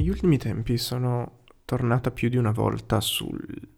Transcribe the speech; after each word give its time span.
Negli 0.00 0.08
ultimi 0.08 0.38
tempi 0.38 0.78
sono 0.78 1.40
tornata 1.66 2.10
più 2.10 2.30
di 2.30 2.38
una 2.38 2.52
volta 2.52 3.02
sul 3.02 3.68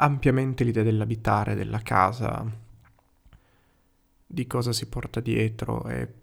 ampiamente 0.00 0.64
l'idea 0.64 0.82
dell'abitare, 0.82 1.54
della 1.54 1.78
casa, 1.78 2.44
di 4.26 4.46
cosa 4.48 4.72
si 4.72 4.88
porta 4.88 5.20
dietro 5.20 5.86
e 5.86 6.14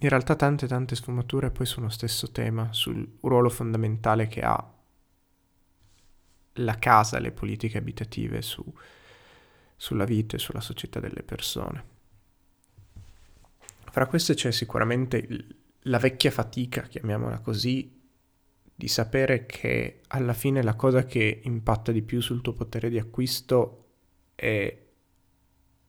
in 0.00 0.08
realtà 0.10 0.36
tante 0.36 0.66
tante 0.66 0.94
sfumature 0.94 1.50
poi 1.50 1.64
su 1.64 1.80
uno 1.80 1.88
stesso 1.88 2.30
tema, 2.30 2.74
sul 2.74 3.16
ruolo 3.22 3.48
fondamentale 3.48 4.26
che 4.26 4.42
ha 4.42 4.72
la 6.52 6.78
casa, 6.78 7.18
le 7.20 7.32
politiche 7.32 7.78
abitative 7.78 8.42
su, 8.42 8.62
sulla 9.76 10.04
vita 10.04 10.36
e 10.36 10.38
sulla 10.38 10.60
società 10.60 11.00
delle 11.00 11.22
persone. 11.22 11.84
Fra 13.90 14.06
queste 14.06 14.34
c'è 14.34 14.52
sicuramente 14.52 15.58
la 15.84 15.98
vecchia 15.98 16.30
fatica, 16.30 16.82
chiamiamola 16.82 17.40
così, 17.40 17.98
di 18.74 18.88
sapere 18.88 19.46
che 19.46 20.00
alla 20.08 20.32
fine 20.32 20.62
la 20.62 20.74
cosa 20.74 21.04
che 21.04 21.40
impatta 21.44 21.92
di 21.92 22.02
più 22.02 22.20
sul 22.20 22.40
tuo 22.40 22.54
potere 22.54 22.88
di 22.88 22.98
acquisto 22.98 23.88
è 24.34 24.78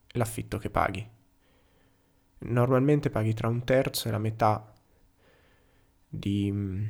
l'affitto 0.08 0.58
che 0.58 0.70
paghi. 0.70 1.10
Normalmente 2.40 3.10
paghi 3.10 3.34
tra 3.34 3.48
un 3.48 3.64
terzo 3.64 4.08
e 4.08 4.12
la 4.12 4.18
metà 4.18 4.74
di, 6.08 6.90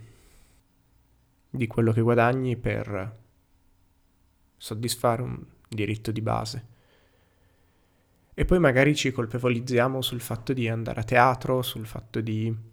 di 1.49 1.67
quello 1.67 1.91
che 1.91 2.01
guadagni 2.01 2.57
per 2.57 3.19
soddisfare 4.57 5.21
un 5.21 5.45
diritto 5.67 6.11
di 6.11 6.21
base. 6.21 6.67
E 8.33 8.45
poi 8.45 8.59
magari 8.59 8.95
ci 8.95 9.11
colpevolizziamo 9.11 10.01
sul 10.01 10.21
fatto 10.21 10.53
di 10.53 10.67
andare 10.67 11.01
a 11.01 11.03
teatro, 11.03 11.61
sul 11.61 11.85
fatto 11.85 12.21
di 12.21 12.69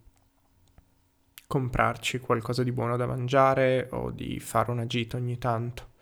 comprarci 1.48 2.18
qualcosa 2.20 2.62
di 2.62 2.72
buono 2.72 2.96
da 2.98 3.06
mangiare 3.06 3.88
o 3.92 4.10
di 4.10 4.38
fare 4.38 4.70
una 4.70 4.86
gita 4.86 5.16
ogni 5.16 5.38
tanto. 5.38 5.96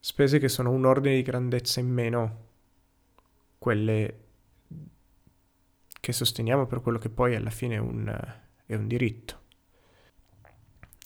Spese 0.00 0.38
che 0.38 0.48
sono 0.48 0.70
un 0.70 0.86
ordine 0.86 1.16
di 1.16 1.22
grandezza 1.22 1.80
in 1.80 1.88
meno 1.90 2.48
quelle 3.58 4.24
che 6.00 6.12
sosteniamo 6.12 6.66
per 6.66 6.80
quello 6.80 6.96
che 6.96 7.10
poi 7.10 7.34
alla 7.36 7.50
fine 7.50 7.74
è 7.74 7.78
un, 7.78 8.38
è 8.64 8.74
un 8.74 8.88
diritto. 8.88 9.38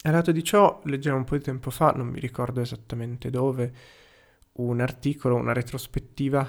A 0.03 0.11
lato 0.13 0.31
di 0.31 0.45
ciò, 0.45 0.81
leggevo 0.85 1.17
un 1.17 1.25
po' 1.25 1.37
di 1.37 1.43
tempo 1.43 1.71
fa, 1.71 1.91
non 1.91 2.07
mi 2.07 2.21
ricordo 2.21 2.61
esattamente 2.61 3.29
dove, 3.29 3.75
un 4.53 4.81
articolo, 4.81 5.35
una 5.35 5.53
retrospettiva 5.53 6.49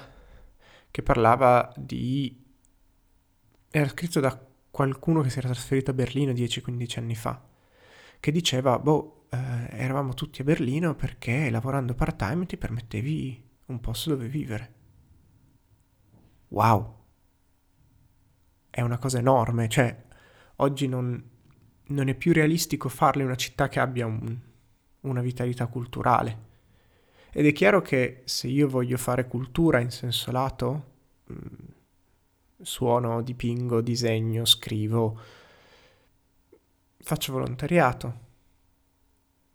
che 0.92 1.02
parlava 1.02 1.74
di... 1.76 2.46
era 3.72 3.88
scritto 3.88 4.20
da 4.20 4.54
qualcuno 4.76 5.22
che 5.22 5.30
si 5.30 5.38
era 5.38 5.48
trasferito 5.48 5.92
a 5.92 5.94
Berlino 5.94 6.34
10-15 6.34 7.00
anni 7.00 7.16
fa, 7.16 7.42
che 8.20 8.30
diceva, 8.30 8.78
boh, 8.78 9.28
eh, 9.30 9.38
eravamo 9.70 10.14
tutti 10.14 10.42
a 10.42 10.44
Berlino 10.44 10.96
perché 10.96 11.50
lavorando 11.50 11.94
part-time 11.94 12.46
ti 12.46 12.58
permettevi 12.58 13.50
un 13.68 13.80
posto 13.80 14.10
dove 14.10 14.28
vivere. 14.28 14.74
Wow! 16.50 17.04
È 18.70 18.82
una 18.82 18.98
cosa 18.98 19.18
enorme, 19.18 19.70
cioè 19.70 19.98
oggi 20.58 20.90
non, 20.90 21.24
non 21.82 22.10
è 22.10 22.14
più 22.14 22.34
realistico 22.34 22.90
farle 22.90 23.22
in 23.22 23.30
una 23.30 23.38
città 23.38 23.70
che 23.70 23.80
abbia 23.80 24.06
un, 24.06 24.38
una 25.00 25.22
vitalità 25.22 25.68
culturale. 25.68 26.44
Ed 27.32 27.46
è 27.46 27.54
chiaro 27.54 27.82
che 27.82 28.24
se 28.26 28.50
io 28.50 28.68
voglio 28.68 28.98
fare 28.98 29.26
cultura 29.26 29.80
in 29.80 29.92
senso 29.92 30.34
lato, 30.34 30.92
mm, 31.32 31.74
suono, 32.66 33.22
dipingo, 33.22 33.82
disegno, 33.82 34.44
scrivo, 34.44 35.20
faccio 36.98 37.32
volontariato, 37.32 38.20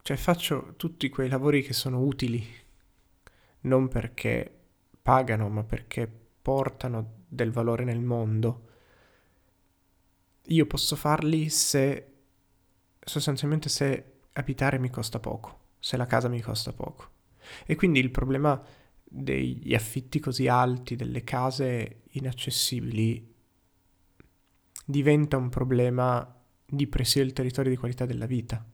cioè 0.02 0.16
faccio 0.16 0.74
tutti 0.76 1.08
quei 1.08 1.28
lavori 1.28 1.62
che 1.62 1.72
sono 1.72 2.00
utili, 2.00 2.46
non 3.62 3.88
perché 3.88 4.58
pagano, 5.02 5.48
ma 5.48 5.64
perché 5.64 6.10
portano 6.40 7.24
del 7.26 7.50
valore 7.50 7.84
nel 7.84 8.00
mondo. 8.00 8.68
Io 10.46 10.66
posso 10.66 10.96
farli 10.96 11.48
se 11.48 12.06
sostanzialmente 13.00 13.68
se 13.68 14.12
abitare 14.32 14.78
mi 14.78 14.90
costa 14.90 15.18
poco, 15.18 15.58
se 15.78 15.96
la 15.96 16.06
casa 16.06 16.28
mi 16.28 16.40
costa 16.40 16.72
poco. 16.72 17.08
E 17.66 17.74
quindi 17.74 17.98
il 17.98 18.10
problema 18.10 18.60
degli 19.12 19.74
affitti 19.74 20.20
così 20.20 20.46
alti, 20.46 20.94
delle 20.94 21.24
case 21.24 22.02
inaccessibili, 22.10 23.34
diventa 24.84 25.36
un 25.36 25.48
problema 25.48 26.36
di 26.64 26.86
presidio 26.86 27.24
del 27.24 27.32
territorio 27.32 27.72
e 27.72 27.74
di 27.74 27.80
qualità 27.80 28.06
della 28.06 28.26
vita. 28.26 28.64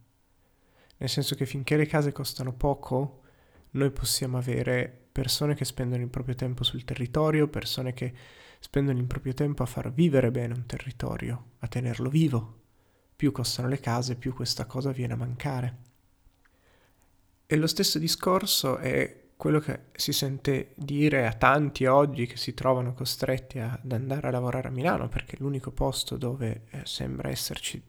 Nel 0.98 1.08
senso 1.08 1.34
che 1.34 1.47
finché 1.47 1.76
le 1.78 1.86
case 1.86 2.12
costano 2.12 2.52
poco, 2.52 3.22
noi 3.70 3.91
possiamo 3.91 4.36
avere 4.36 5.06
persone 5.10 5.54
che 5.54 5.64
spendono 5.64 6.02
il 6.02 6.10
proprio 6.10 6.34
tempo 6.34 6.64
sul 6.64 6.84
territorio, 6.84 7.48
persone 7.48 7.94
che 7.94 8.12
spendono 8.60 8.98
il 8.98 9.06
proprio 9.06 9.32
tempo 9.32 9.62
a 9.62 9.66
far 9.66 9.91
vivere 9.91 10.30
bene 10.30 10.53
un 10.53 10.66
territorio, 10.66 11.53
a 11.60 11.68
tenerlo 11.68 12.10
vivo. 12.10 12.60
Più 13.16 13.32
costano 13.32 13.68
le 13.68 13.80
case, 13.80 14.16
più 14.16 14.34
questa 14.34 14.66
cosa 14.66 14.91
viene 14.92 15.14
a 15.14 15.16
mancare. 15.16 15.76
E 17.47 17.56
lo 17.56 17.66
stesso 17.66 17.98
discorso 17.98 18.76
è 18.76 19.24
quello 19.36 19.60
che 19.60 19.80
si 19.92 20.12
sente 20.12 20.72
dire 20.76 21.26
a 21.26 21.32
tanti 21.32 21.84
oggi 21.84 22.26
che 22.26 22.36
si 22.36 22.54
trovano 22.54 22.94
costretti 22.94 23.58
ad 23.58 23.92
andare 23.92 24.28
a 24.28 24.30
lavorare 24.30 24.69
a 24.69 24.70
Milano 24.70 25.08
perché 25.08 25.36
è 25.36 25.41
l'unico 25.41 25.70
posto 25.70 26.16
dove 26.16 26.62
eh, 26.70 26.80
sembra 26.84 27.28
esserci 27.28 27.80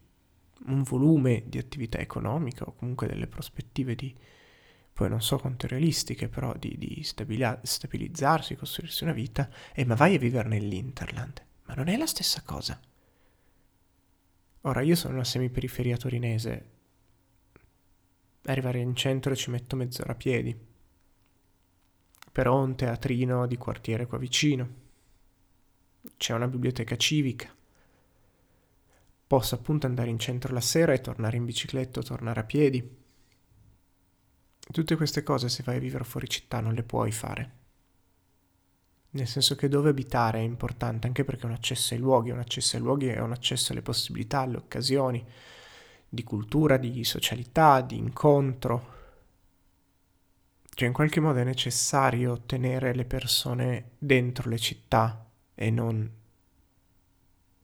un 0.66 0.82
volume 0.82 1.44
di 1.46 1.58
attività 1.58 1.98
economica 1.98 2.64
o 2.64 2.74
comunque 2.74 3.06
delle 3.06 3.26
prospettive 3.26 3.94
di, 3.94 4.14
poi 4.92 5.08
non 5.08 5.22
so 5.22 5.38
quanto 5.38 5.68
realistiche, 5.68 6.28
però 6.28 6.52
di, 6.54 6.76
di 6.76 7.02
stabila- 7.04 7.60
stabilizzarsi, 7.62 8.56
costruirsi 8.56 9.04
una 9.04 9.12
vita, 9.12 9.48
e 9.72 9.84
ma 9.84 9.94
vai 9.94 10.16
a 10.16 10.18
vivere 10.18 10.48
nell'Interland. 10.48 11.40
Ma 11.66 11.74
non 11.74 11.86
è 11.88 11.96
la 11.96 12.06
stessa 12.06 12.42
cosa. 12.42 12.80
Ora, 14.62 14.80
io 14.80 14.96
sono 14.96 15.14
una 15.14 15.24
semiperiferia 15.24 15.96
torinese. 15.96 16.70
Arrivare 18.46 18.80
in 18.80 18.96
centro 18.96 19.36
ci 19.36 19.50
metto 19.50 19.76
mezz'ora 19.76 20.12
a 20.12 20.16
piedi. 20.16 20.67
Però 22.32 22.62
un 22.62 22.76
teatrino 22.76 23.46
di 23.46 23.56
quartiere 23.56 24.06
qua 24.06 24.18
vicino. 24.18 24.68
C'è 26.16 26.34
una 26.34 26.48
biblioteca 26.48 26.96
civica. 26.96 27.54
Posso 29.26 29.54
appunto 29.54 29.86
andare 29.86 30.08
in 30.08 30.18
centro 30.18 30.54
la 30.54 30.60
sera 30.60 30.92
e 30.92 31.00
tornare 31.00 31.36
in 31.36 31.44
bicicletta 31.44 32.00
o 32.00 32.02
tornare 32.02 32.40
a 32.40 32.44
piedi. 32.44 32.96
Tutte 34.70 34.96
queste 34.96 35.22
cose 35.22 35.48
se 35.48 35.62
vai 35.62 35.76
a 35.76 35.80
vivere 35.80 36.04
fuori 36.04 36.28
città 36.28 36.60
non 36.60 36.74
le 36.74 36.82
puoi 36.82 37.12
fare. 37.12 37.56
Nel 39.10 39.26
senso 39.26 39.54
che 39.54 39.68
dove 39.68 39.88
abitare 39.88 40.38
è 40.38 40.42
importante 40.42 41.06
anche 41.06 41.24
perché 41.24 41.46
un 41.46 41.52
accesso 41.52 41.94
ai 41.94 42.00
luoghi, 42.00 42.30
un 42.30 42.38
accesso 42.38 42.76
ai 42.76 42.82
luoghi 42.82 43.06
è 43.06 43.20
un 43.20 43.32
accesso 43.32 43.72
alle 43.72 43.80
possibilità, 43.80 44.40
alle 44.40 44.58
occasioni 44.58 45.24
di 46.08 46.22
cultura, 46.24 46.76
di 46.76 47.04
socialità, 47.04 47.80
di 47.80 47.96
incontro. 47.96 48.96
Cioè 50.78 50.86
in 50.86 50.94
qualche 50.94 51.18
modo 51.18 51.40
è 51.40 51.42
necessario 51.42 52.42
tenere 52.46 52.94
le 52.94 53.04
persone 53.04 53.94
dentro 53.98 54.48
le 54.48 54.58
città 54.58 55.28
e 55.52 55.70
non 55.72 56.08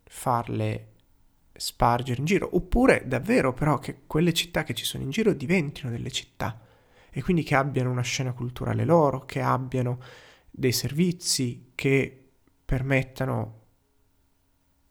farle 0.03 0.95
spargere 1.53 2.19
in 2.19 2.25
giro, 2.25 2.57
oppure 2.57 3.05
davvero 3.07 3.53
però 3.53 3.79
che 3.79 4.01
quelle 4.09 4.33
città 4.33 4.65
che 4.65 4.75
ci 4.75 4.85
sono 4.85 5.05
in 5.05 5.11
giro 5.11 5.33
diventino 5.33 5.91
delle 5.91 6.11
città 6.11 6.61
e 7.09 7.23
quindi 7.23 7.45
che 7.45 7.55
abbiano 7.55 7.89
una 7.89 8.03
scena 8.03 8.33
culturale 8.33 8.85
loro, 8.85 9.25
che 9.27 9.41
abbiano 9.41 10.01
dei 10.51 10.73
servizi 10.73 11.71
che 11.77 12.31
permettano 12.65 13.61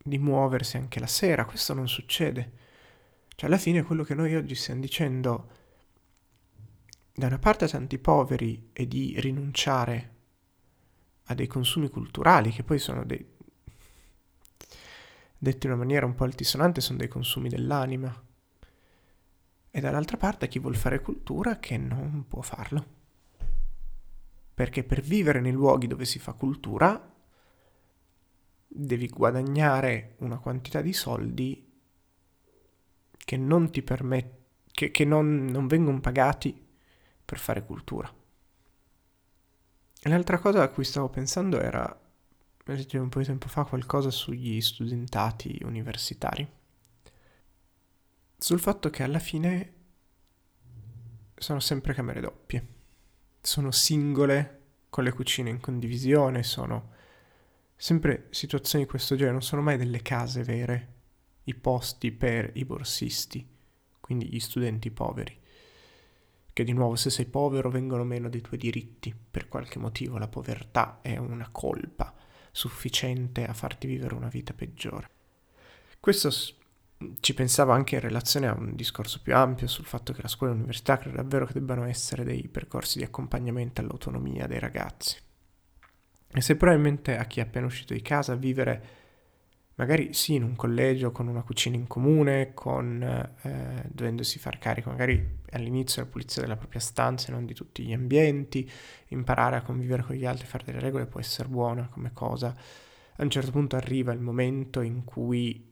di 0.02 0.18
muoversi 0.18 0.78
anche 0.78 1.02
la 1.02 1.08
sera. 1.08 1.44
Questo 1.44 1.74
non 1.74 1.90
succede. 1.90 2.52
Cioè 3.36 3.50
alla 3.50 3.60
fine 3.60 3.84
quello 3.84 4.04
che 4.04 4.16
noi 4.16 4.34
oggi 4.34 4.56
stiamo 4.56 4.80
dicendo 4.80 5.63
da 7.16 7.28
una 7.28 7.38
parte 7.38 7.68
tanti 7.68 8.00
poveri 8.00 8.70
è 8.74 8.88
di 8.88 9.20
rinunciare 9.20 10.12
a 11.26 11.36
dei 11.36 11.46
consumi 11.46 11.88
culturali 11.88 12.50
che 12.50 12.64
poi 12.64 12.80
sono 12.80 13.06
dei 13.06 13.24
detti 15.38 15.68
in 15.68 15.74
una 15.74 15.84
maniera 15.84 16.08
un 16.08 16.16
po' 16.16 16.24
altisonante 16.24 16.82
sono 16.82 16.98
dei 16.98 17.08
consumi 17.08 17.50
dell'anima 17.50 18.24
e 19.70 19.80
dall'altra 19.80 20.18
parte 20.18 20.48
chi 20.48 20.58
vuol 20.58 20.76
fare 20.76 21.02
cultura 21.02 21.60
che 21.60 21.78
non 21.78 22.26
può 22.28 22.42
farlo. 22.42 23.02
Perché 24.54 24.84
per 24.84 25.02
vivere 25.02 25.40
nei 25.40 25.52
luoghi 25.52 25.88
dove 25.88 26.06
si 26.06 26.20
fa 26.20 26.34
cultura 26.34 27.12
devi 28.68 29.08
guadagnare 29.08 30.16
una 30.20 30.38
quantità 30.40 30.82
di 30.82 30.94
soldi 30.94 31.72
che 33.18 33.38
non 33.38 33.72
ti 33.72 33.82
permette, 33.82 34.42
che, 34.72 34.92
che 34.92 35.06
non, 35.06 35.46
non 35.46 35.68
vengono 35.68 36.00
pagati 36.00 36.63
per 37.34 37.40
fare 37.40 37.66
cultura. 37.66 38.14
L'altra 40.04 40.38
cosa 40.38 40.62
a 40.62 40.70
cui 40.70 40.84
stavo 40.84 41.10
pensando 41.10 41.60
era, 41.60 42.00
leggevo 42.66 43.04
un 43.04 43.10
po' 43.10 43.20
di 43.20 43.26
tempo 43.26 43.48
fa 43.48 43.64
qualcosa 43.64 44.12
sugli 44.12 44.62
studentati 44.62 45.60
universitari 45.64 46.62
sul 48.44 48.60
fatto 48.60 48.90
che 48.90 49.04
alla 49.04 49.20
fine 49.20 49.74
sono 51.38 51.62
sempre 51.62 51.94
camere 51.94 52.20
doppie, 52.20 52.68
sono 53.40 53.72
singole 53.72 54.60
con 54.90 55.06
le 55.06 55.14
cucine 55.14 55.50
in 55.50 55.62
condivisione, 55.62 56.44
sono 56.44 56.92
sempre 57.78 58.28
situazioni 58.32 58.84
di 58.84 58.90
questo 58.90 59.16
genere, 59.16 59.32
non 59.32 59.44
sono 59.44 59.62
mai 59.62 59.78
delle 59.78 60.02
case 60.02 60.44
vere, 60.44 60.94
i 61.46 61.56
posti 61.56 62.12
per 62.12 62.52
i 62.56 62.66
borsisti, 62.66 63.48
quindi 64.02 64.28
gli 64.28 64.42
studenti 64.42 64.92
poveri. 64.92 65.40
Che 66.54 66.64
di 66.64 66.72
nuovo 66.72 66.96
se 66.96 67.10
sei 67.10 67.26
povero 67.26 67.72
vengono 67.72 68.04
meno 68.04 68.30
dei 68.30 68.42
tuoi 68.42 68.60
diritti, 68.60 69.14
per 69.32 69.48
qualche 69.48 69.80
motivo 69.80 70.20
la 70.20 70.28
povertà 70.28 71.00
è 71.02 71.18
una 71.18 71.50
colpa 71.52 72.14
sufficiente 72.52 73.44
a 73.44 73.54
farti 73.54 73.88
vivere 73.88 74.14
una 74.14 74.28
vita 74.28 74.54
peggiore. 74.54 75.10
Questo 76.00 76.30
ci 77.20 77.34
pensavo 77.34 77.72
anche 77.72 77.96
in 77.96 78.02
relazione 78.02 78.48
a 78.48 78.54
un 78.54 78.76
discorso 78.76 79.20
più 79.22 79.36
ampio 79.36 79.66
sul 79.66 79.86
fatto 79.86 80.14
che 80.14 80.22
la 80.22 80.28
scuola 80.28 80.52
e 80.54 80.56
l'università 80.56 80.98
credo 80.98 81.18
davvero 81.18 81.48
che 81.48 81.54
debbano 81.54 81.86
essere 81.86 82.24
dei 82.24 82.48
percorsi 82.48 83.00
di 83.00 83.04
accompagnamento 83.04 83.82
all'autonomia 83.82 84.46
dei 84.46 84.60
ragazzi. 84.60 85.18
E 86.36 86.42
se 86.42 86.56
probabilmente 86.56 87.18
a 87.18 87.26
chi 87.26 87.40
è 87.40 87.44
appena 87.44 87.66
uscito 87.66 87.94
di 87.94 88.02
casa 88.02 88.36
vivere 88.36 89.02
magari 89.76 90.14
sì 90.14 90.36
in 90.36 90.44
un 90.44 90.56
collegio 90.56 91.12
con 91.12 91.28
una 91.28 91.42
cucina 91.42 91.76
in 91.76 91.88
comune, 91.88 92.54
con, 92.54 93.02
eh, 93.42 93.84
dovendosi 93.90 94.38
far 94.38 94.60
carico 94.60 94.90
magari 94.90 95.42
all'inizio 95.52 96.02
della 96.02 96.12
pulizia 96.12 96.42
della 96.42 96.58
propria 96.58 96.80
stanza 96.80 97.30
e 97.30 97.32
non 97.32 97.46
di 97.46 97.54
tutti 97.54 97.84
gli 97.84 97.94
ambienti, 97.94 98.70
imparare 99.08 99.56
a 99.56 99.62
convivere 99.62 100.04
con 100.04 100.16
gli 100.16 100.26
altri, 100.26 100.46
fare 100.46 100.66
delle 100.66 100.80
regole 100.80 101.06
può 101.08 101.20
essere 101.20 101.50
buona 101.50 101.88
come 101.88 102.12
cosa. 102.14 102.56
A 103.16 103.24
un 103.24 103.30
certo 103.30 103.52
punto 103.52 103.76
arriva 103.76 104.12
il 104.12 104.20
momento 104.20 104.82
in 104.82 105.04
cui 105.04 105.72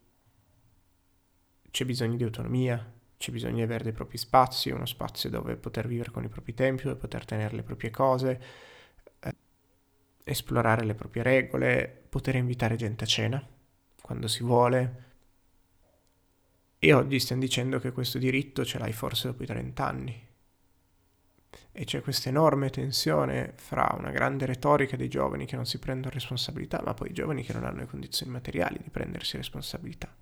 c'è 1.69 1.85
bisogno 1.85 2.15
di 2.17 2.23
autonomia, 2.23 2.93
c'è 3.17 3.31
bisogno 3.31 3.55
di 3.55 3.61
avere 3.61 3.83
dei 3.83 3.93
propri 3.93 4.17
spazi, 4.17 4.71
uno 4.71 4.85
spazio 4.85 5.29
dove 5.29 5.55
poter 5.55 5.87
vivere 5.87 6.11
con 6.11 6.23
i 6.23 6.29
propri 6.29 6.53
tempi, 6.53 6.83
dove 6.83 6.95
poter 6.95 7.25
tenere 7.25 7.55
le 7.55 7.63
proprie 7.63 7.91
cose, 7.91 8.41
eh, 9.19 9.35
esplorare 10.23 10.83
le 10.85 10.95
proprie 10.95 11.23
regole, 11.23 12.05
poter 12.09 12.35
invitare 12.35 12.75
gente 12.75 13.03
a 13.03 13.07
cena 13.07 13.47
quando 14.11 14.27
si 14.27 14.43
vuole. 14.43 15.09
E 16.77 16.93
oggi 16.93 17.17
stiamo 17.19 17.41
dicendo 17.41 17.79
che 17.79 17.93
questo 17.93 18.17
diritto 18.17 18.65
ce 18.65 18.77
l'hai 18.77 18.91
forse 18.91 19.27
dopo 19.27 19.43
i 19.43 19.45
30 19.45 19.87
anni. 19.87 20.27
E 21.71 21.85
c'è 21.85 22.01
questa 22.01 22.27
enorme 22.27 22.69
tensione 22.69 23.53
fra 23.55 23.95
una 23.97 24.11
grande 24.11 24.45
retorica 24.45 24.97
dei 24.97 25.07
giovani 25.07 25.45
che 25.45 25.55
non 25.55 25.65
si 25.65 25.79
prendono 25.79 26.13
responsabilità, 26.13 26.81
ma 26.83 26.93
poi 26.93 27.11
i 27.11 27.13
giovani 27.13 27.43
che 27.43 27.53
non 27.53 27.63
hanno 27.63 27.79
le 27.79 27.87
condizioni 27.87 28.31
materiali 28.31 28.79
di 28.83 28.89
prendersi 28.89 29.37
responsabilità. 29.37 30.13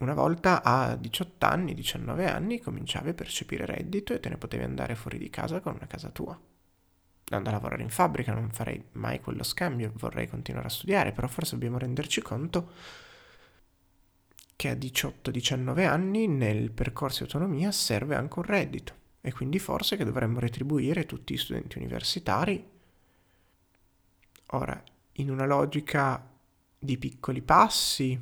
Una 0.00 0.14
volta 0.14 0.64
a 0.64 0.96
18 0.96 1.46
anni, 1.46 1.74
19 1.74 2.28
anni 2.28 2.58
cominciavi 2.58 3.10
a 3.10 3.14
percepire 3.14 3.66
reddito 3.66 4.14
e 4.14 4.18
te 4.18 4.30
ne 4.30 4.38
potevi 4.38 4.64
andare 4.64 4.96
fuori 4.96 5.18
di 5.18 5.30
casa 5.30 5.60
con 5.60 5.74
una 5.74 5.86
casa 5.86 6.08
tua. 6.08 6.49
Andare 7.30 7.56
a 7.56 7.58
lavorare 7.58 7.82
in 7.82 7.90
fabbrica, 7.90 8.32
non 8.32 8.50
farei 8.50 8.82
mai 8.92 9.20
quello 9.20 9.44
scambio, 9.44 9.92
vorrei 9.96 10.28
continuare 10.28 10.66
a 10.66 10.70
studiare, 10.70 11.12
però 11.12 11.28
forse 11.28 11.52
dobbiamo 11.52 11.78
renderci 11.78 12.20
conto 12.20 12.72
che 14.56 14.68
a 14.68 14.74
18-19 14.74 15.86
anni 15.86 16.26
nel 16.26 16.70
percorso 16.70 17.24
di 17.24 17.32
autonomia 17.32 17.72
serve 17.72 18.14
anche 18.14 18.38
un 18.38 18.44
reddito 18.44 18.94
e 19.20 19.32
quindi 19.32 19.58
forse 19.58 19.96
che 19.96 20.04
dovremmo 20.04 20.38
retribuire 20.38 21.06
tutti 21.06 21.34
gli 21.34 21.38
studenti 21.38 21.78
universitari. 21.78 22.62
Ora, 24.52 24.82
in 25.12 25.30
una 25.30 25.46
logica 25.46 26.28
di 26.78 26.98
piccoli 26.98 27.42
passi, 27.42 28.18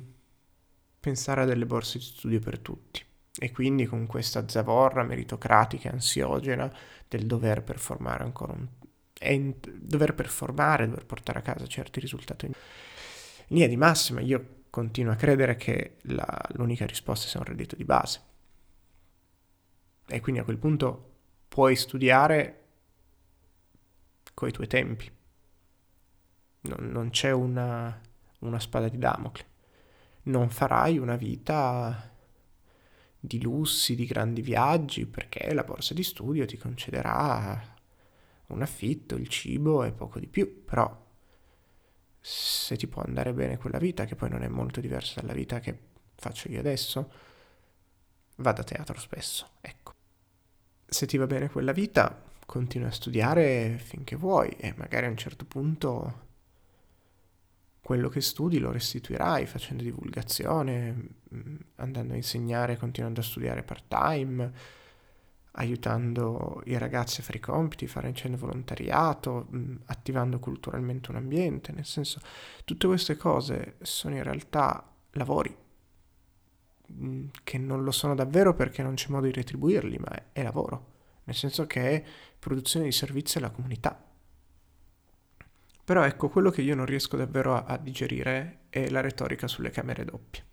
pensare 0.99 1.41
a 1.41 1.45
delle 1.45 1.65
borse 1.65 1.97
di 1.97 2.03
studio 2.03 2.39
per 2.39 2.59
tutti 2.59 3.03
e 3.37 3.51
quindi 3.51 3.85
con 3.85 4.05
questa 4.05 4.47
zavorra 4.47 5.03
meritocratica 5.03 5.89
e 5.89 5.93
ansiogena 5.93 6.71
del 7.07 7.25
dover 7.25 7.63
performare 7.63 8.23
ancora 8.23 8.53
un... 8.53 8.67
e 9.19 9.55
dover 9.75 10.13
performare, 10.15 10.87
dover 10.87 11.05
portare 11.05 11.39
a 11.39 11.41
casa 11.41 11.67
certi 11.67 11.99
risultati. 11.99 12.45
In 12.45 12.53
linea 13.47 13.67
di 13.67 13.77
massima 13.77 14.21
io 14.21 14.63
continuo 14.69 15.11
a 15.11 15.15
credere 15.15 15.55
che 15.55 15.97
la, 16.03 16.25
l'unica 16.53 16.85
risposta 16.85 17.27
sia 17.27 17.39
un 17.39 17.45
reddito 17.45 17.75
di 17.75 17.83
base. 17.83 18.21
E 20.07 20.19
quindi 20.21 20.41
a 20.41 20.43
quel 20.43 20.57
punto 20.57 21.11
puoi 21.47 21.75
studiare 21.75 22.63
coi 24.33 24.51
tuoi 24.51 24.67
tempi. 24.67 25.11
Non, 26.61 26.89
non 26.89 27.09
c'è 27.09 27.31
una, 27.31 27.99
una 28.39 28.59
spada 28.59 28.89
di 28.89 28.97
Damocle 28.97 29.47
non 30.23 30.49
farai 30.49 30.97
una 30.97 31.15
vita 31.15 32.11
di 33.19 33.41
lussi, 33.41 33.95
di 33.95 34.05
grandi 34.05 34.41
viaggi, 34.41 35.05
perché 35.05 35.53
la 35.53 35.63
borsa 35.63 35.93
di 35.93 36.03
studio 36.03 36.45
ti 36.45 36.57
concederà 36.57 37.77
un 38.53 38.61
affitto, 38.61 39.15
il 39.15 39.27
cibo 39.27 39.83
e 39.83 39.91
poco 39.91 40.19
di 40.19 40.27
più, 40.27 40.63
però 40.65 41.07
se 42.21 42.75
ti 42.75 42.87
può 42.87 43.01
andare 43.01 43.33
bene 43.33 43.57
quella 43.57 43.77
vita, 43.77 44.05
che 44.05 44.15
poi 44.15 44.29
non 44.29 44.43
è 44.43 44.47
molto 44.47 44.81
diversa 44.81 45.21
dalla 45.21 45.33
vita 45.33 45.59
che 45.59 45.77
faccio 46.15 46.49
io 46.49 46.59
adesso, 46.59 47.11
vado 48.37 48.61
a 48.61 48.63
teatro 48.63 48.99
spesso, 48.99 49.51
ecco. 49.61 49.93
Se 50.85 51.05
ti 51.05 51.17
va 51.17 51.27
bene 51.27 51.49
quella 51.49 51.71
vita, 51.71 52.23
continua 52.45 52.87
a 52.87 52.91
studiare 52.91 53.77
finché 53.77 54.15
vuoi 54.15 54.49
e 54.51 54.73
magari 54.75 55.05
a 55.05 55.09
un 55.09 55.17
certo 55.17 55.45
punto 55.45 56.27
quello 57.79 58.09
che 58.09 58.21
studi 58.21 58.59
lo 58.59 58.71
restituirai 58.71 59.45
facendo 59.45 59.81
divulgazione, 59.83 60.95
mm, 61.33 61.55
andando 61.77 62.13
a 62.13 62.17
insegnare, 62.17 62.77
continuando 62.77 63.19
a 63.19 63.23
studiare 63.23 63.63
part-time, 63.63 64.51
aiutando 65.53 66.61
i 66.65 66.77
ragazzi 66.77 67.21
a 67.21 67.23
fare 67.23 67.37
i 67.37 67.41
compiti, 67.41 67.87
facendo 67.87 68.37
volontariato, 68.37 69.47
mm, 69.53 69.75
attivando 69.85 70.39
culturalmente 70.39 71.09
un 71.11 71.17
ambiente, 71.17 71.71
nel 71.71 71.85
senso 71.85 72.19
tutte 72.65 72.87
queste 72.87 73.17
cose 73.17 73.75
sono 73.81 74.15
in 74.15 74.23
realtà 74.23 74.87
lavori 75.13 75.55
mm, 76.91 77.27
che 77.43 77.57
non 77.57 77.83
lo 77.83 77.91
sono 77.91 78.15
davvero 78.15 78.53
perché 78.53 78.83
non 78.83 78.93
c'è 78.95 79.09
modo 79.09 79.25
di 79.25 79.33
retribuirli, 79.33 79.97
ma 79.97 80.31
è, 80.31 80.43
lavoro, 80.43 80.85
nel 81.23 81.35
senso 81.35 81.65
che 81.65 81.89
è 81.91 82.03
produzione 82.37 82.85
di 82.85 82.91
servizi 82.91 83.37
alla 83.37 83.49
comunità. 83.49 84.03
Però 85.83 86.03
ecco, 86.03 86.29
quello 86.29 86.51
che 86.51 86.61
io 86.61 86.75
non 86.75 86.85
riesco 86.85 87.17
davvero 87.17 87.55
a, 87.55 87.63
a 87.65 87.77
digerire 87.77 88.59
è 88.69 88.89
la 88.89 89.01
retorica 89.01 89.47
sulle 89.47 89.71
camere 89.71 90.05
doppie. 90.05 90.48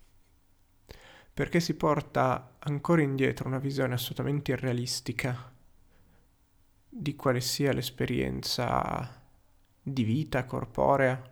Perché 1.36 1.60
si 1.60 1.74
porta 1.74 2.54
ancora 2.60 3.02
indietro 3.02 3.46
una 3.46 3.58
visione 3.58 3.92
assolutamente 3.92 4.52
irrealistica 4.52 5.52
di 6.88 7.14
quale 7.14 7.42
sia 7.42 7.74
l'esperienza 7.74 9.22
di 9.82 10.02
vita 10.02 10.46
corporea 10.46 11.22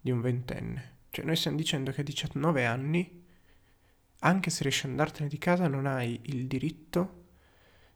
di 0.00 0.12
un 0.12 0.20
ventenne. 0.20 0.98
Cioè 1.10 1.24
noi 1.24 1.34
stiamo 1.34 1.56
dicendo 1.56 1.90
che 1.90 2.02
a 2.02 2.04
19 2.04 2.64
anni, 2.64 3.24
anche 4.20 4.50
se 4.50 4.62
riesci 4.62 4.84
ad 4.84 4.92
andartene 4.92 5.28
di 5.28 5.38
casa, 5.38 5.66
non 5.66 5.84
hai 5.84 6.20
il 6.26 6.46
diritto 6.46 7.24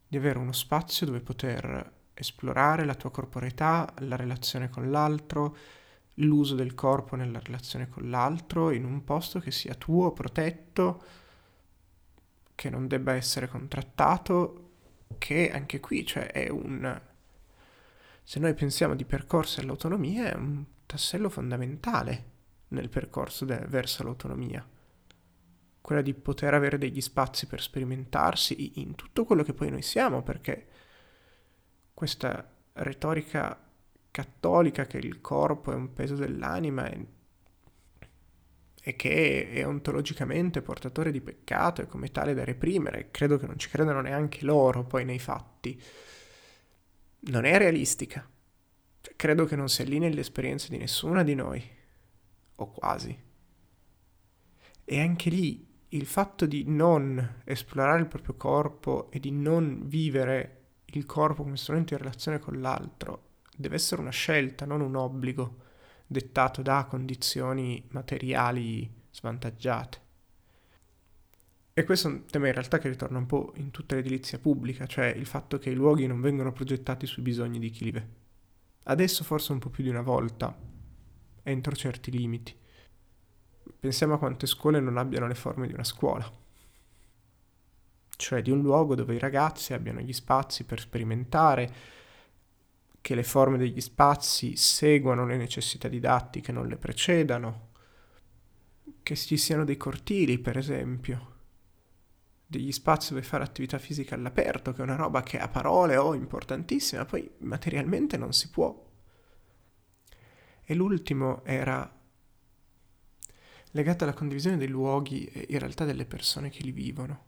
di 0.08 0.16
avere 0.16 0.40
uno 0.40 0.50
spazio 0.50 1.06
dove 1.06 1.20
poter 1.20 1.92
esplorare 2.14 2.84
la 2.84 2.96
tua 2.96 3.12
corporeità, 3.12 3.94
la 3.98 4.16
relazione 4.16 4.68
con 4.68 4.90
l'altro, 4.90 5.56
l'uso 6.14 6.56
del 6.56 6.74
corpo 6.74 7.14
nella 7.14 7.38
relazione 7.38 7.88
con 7.88 8.10
l'altro 8.10 8.72
in 8.72 8.84
un 8.84 9.04
posto 9.04 9.38
che 9.38 9.52
sia 9.52 9.76
tuo, 9.76 10.12
protetto, 10.12 11.22
che 12.54 12.70
non 12.70 12.86
debba 12.86 13.12
essere 13.14 13.48
contrattato, 13.48 14.70
che 15.18 15.50
anche 15.50 15.80
qui 15.80 16.04
cioè 16.06 16.30
è 16.30 16.48
un... 16.48 17.00
Se 18.22 18.40
noi 18.40 18.54
pensiamo 18.54 18.94
di 18.94 19.04
percorso 19.04 19.60
all'autonomia 19.60 20.30
è 20.30 20.34
un 20.34 20.64
tassello 20.86 21.28
fondamentale 21.28 22.32
nel 22.68 22.88
percorso 22.88 23.44
de- 23.44 23.64
verso 23.68 24.02
l'autonomia. 24.02 24.66
Quella 25.80 26.00
di 26.00 26.14
poter 26.14 26.54
avere 26.54 26.78
degli 26.78 27.00
spazi 27.00 27.46
per 27.46 27.60
sperimentarsi 27.60 28.80
in 28.80 28.94
tutto 28.94 29.24
quello 29.24 29.42
che 29.42 29.52
poi 29.52 29.70
noi 29.70 29.82
siamo, 29.82 30.22
perché 30.22 30.68
questa 31.92 32.50
retorica 32.72 33.60
cattolica 34.10 34.86
che 34.86 34.98
il 34.98 35.20
corpo 35.20 35.72
è 35.72 35.74
un 35.74 35.92
peso 35.92 36.14
dell'anima 36.14 36.88
e, 36.88 37.06
e 38.86 38.96
che 38.96 39.50
è 39.50 39.66
ontologicamente 39.66 40.60
portatore 40.60 41.10
di 41.10 41.22
peccato 41.22 41.80
e 41.80 41.86
come 41.86 42.10
tale 42.10 42.34
da 42.34 42.44
reprimere, 42.44 43.08
credo 43.10 43.38
che 43.38 43.46
non 43.46 43.58
ci 43.58 43.70
credano 43.70 44.02
neanche 44.02 44.44
loro 44.44 44.84
poi 44.84 45.06
nei 45.06 45.18
fatti, 45.18 45.80
non 47.20 47.46
è 47.46 47.56
realistica. 47.56 48.28
Cioè, 49.00 49.14
credo 49.16 49.46
che 49.46 49.56
non 49.56 49.70
si 49.70 49.80
allinei 49.80 50.10
all'esperienza 50.10 50.68
di 50.68 50.76
nessuna 50.76 51.22
di 51.22 51.34
noi, 51.34 51.66
o 52.56 52.70
quasi. 52.72 53.18
E 54.84 55.00
anche 55.00 55.30
lì 55.30 55.66
il 55.88 56.04
fatto 56.04 56.44
di 56.44 56.64
non 56.66 57.40
esplorare 57.44 58.00
il 58.00 58.06
proprio 58.06 58.34
corpo 58.34 59.10
e 59.10 59.18
di 59.18 59.30
non 59.30 59.84
vivere 59.86 60.64
il 60.84 61.06
corpo 61.06 61.42
come 61.42 61.56
strumento 61.56 61.94
in 61.94 62.00
relazione 62.00 62.38
con 62.38 62.60
l'altro 62.60 63.32
deve 63.56 63.76
essere 63.76 64.02
una 64.02 64.10
scelta, 64.10 64.66
non 64.66 64.82
un 64.82 64.94
obbligo 64.94 65.62
dettato 66.06 66.62
da 66.62 66.84
condizioni 66.84 67.82
materiali 67.88 68.90
svantaggiate. 69.10 70.02
E 71.76 71.82
questo 71.82 72.08
è 72.08 72.10
un 72.12 72.24
tema 72.26 72.46
in 72.46 72.52
realtà 72.52 72.78
che 72.78 72.88
ritorna 72.88 73.18
un 73.18 73.26
po' 73.26 73.52
in 73.56 73.70
tutta 73.70 73.96
l'edilizia 73.96 74.38
pubblica, 74.38 74.86
cioè 74.86 75.06
il 75.06 75.26
fatto 75.26 75.58
che 75.58 75.70
i 75.70 75.74
luoghi 75.74 76.06
non 76.06 76.20
vengono 76.20 76.52
progettati 76.52 77.04
sui 77.04 77.22
bisogni 77.22 77.58
di 77.58 77.70
chi 77.70 77.84
vive. 77.84 78.08
Adesso 78.84 79.24
forse 79.24 79.52
un 79.52 79.58
po' 79.58 79.70
più 79.70 79.82
di 79.82 79.88
una 79.88 80.02
volta, 80.02 80.56
entro 81.42 81.74
certi 81.74 82.12
limiti. 82.12 82.56
Pensiamo 83.80 84.14
a 84.14 84.18
quante 84.18 84.46
scuole 84.46 84.78
non 84.78 84.98
abbiano 84.98 85.26
le 85.26 85.34
forme 85.34 85.66
di 85.66 85.72
una 85.72 85.84
scuola, 85.84 86.30
cioè 88.16 88.40
di 88.40 88.50
un 88.50 88.60
luogo 88.60 88.94
dove 88.94 89.14
i 89.14 89.18
ragazzi 89.18 89.72
abbiano 89.72 90.00
gli 90.00 90.12
spazi 90.12 90.64
per 90.64 90.78
sperimentare, 90.78 91.72
che 93.04 93.14
le 93.14 93.22
forme 93.22 93.58
degli 93.58 93.82
spazi 93.82 94.56
seguano 94.56 95.26
le 95.26 95.36
necessità 95.36 95.88
didattiche, 95.88 96.52
non 96.52 96.66
le 96.66 96.78
precedano, 96.78 97.72
che 99.02 99.14
ci 99.14 99.36
siano 99.36 99.66
dei 99.66 99.76
cortili, 99.76 100.38
per 100.38 100.56
esempio, 100.56 101.32
degli 102.46 102.72
spazi 102.72 103.10
dove 103.10 103.22
fare 103.22 103.44
attività 103.44 103.76
fisica 103.76 104.14
all'aperto, 104.14 104.72
che 104.72 104.80
è 104.80 104.84
una 104.84 104.96
roba 104.96 105.22
che 105.22 105.38
a 105.38 105.48
parole 105.48 105.98
ho 105.98 106.06
oh, 106.06 106.14
importantissima, 106.14 107.04
poi 107.04 107.30
materialmente 107.40 108.16
non 108.16 108.32
si 108.32 108.48
può. 108.48 108.90
E 110.62 110.74
l'ultimo 110.74 111.44
era 111.44 112.00
legato 113.72 114.04
alla 114.04 114.14
condivisione 114.14 114.56
dei 114.56 114.68
luoghi 114.68 115.26
e 115.26 115.44
in 115.50 115.58
realtà 115.58 115.84
delle 115.84 116.06
persone 116.06 116.48
che 116.48 116.62
li 116.62 116.72
vivono. 116.72 117.24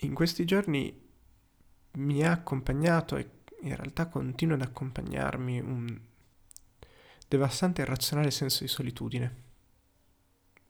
In 0.00 0.12
questi 0.12 0.44
giorni 0.44 1.00
mi 1.92 2.22
ha 2.26 2.32
accompagnato 2.32 3.16
e 3.16 3.40
in 3.62 3.76
realtà 3.76 4.06
continua 4.06 4.54
ad 4.56 4.62
accompagnarmi 4.62 5.60
un 5.60 6.00
devastante 7.28 7.80
e 7.80 7.84
irrazionale 7.84 8.30
senso 8.30 8.62
di 8.62 8.68
solitudine. 8.68 9.36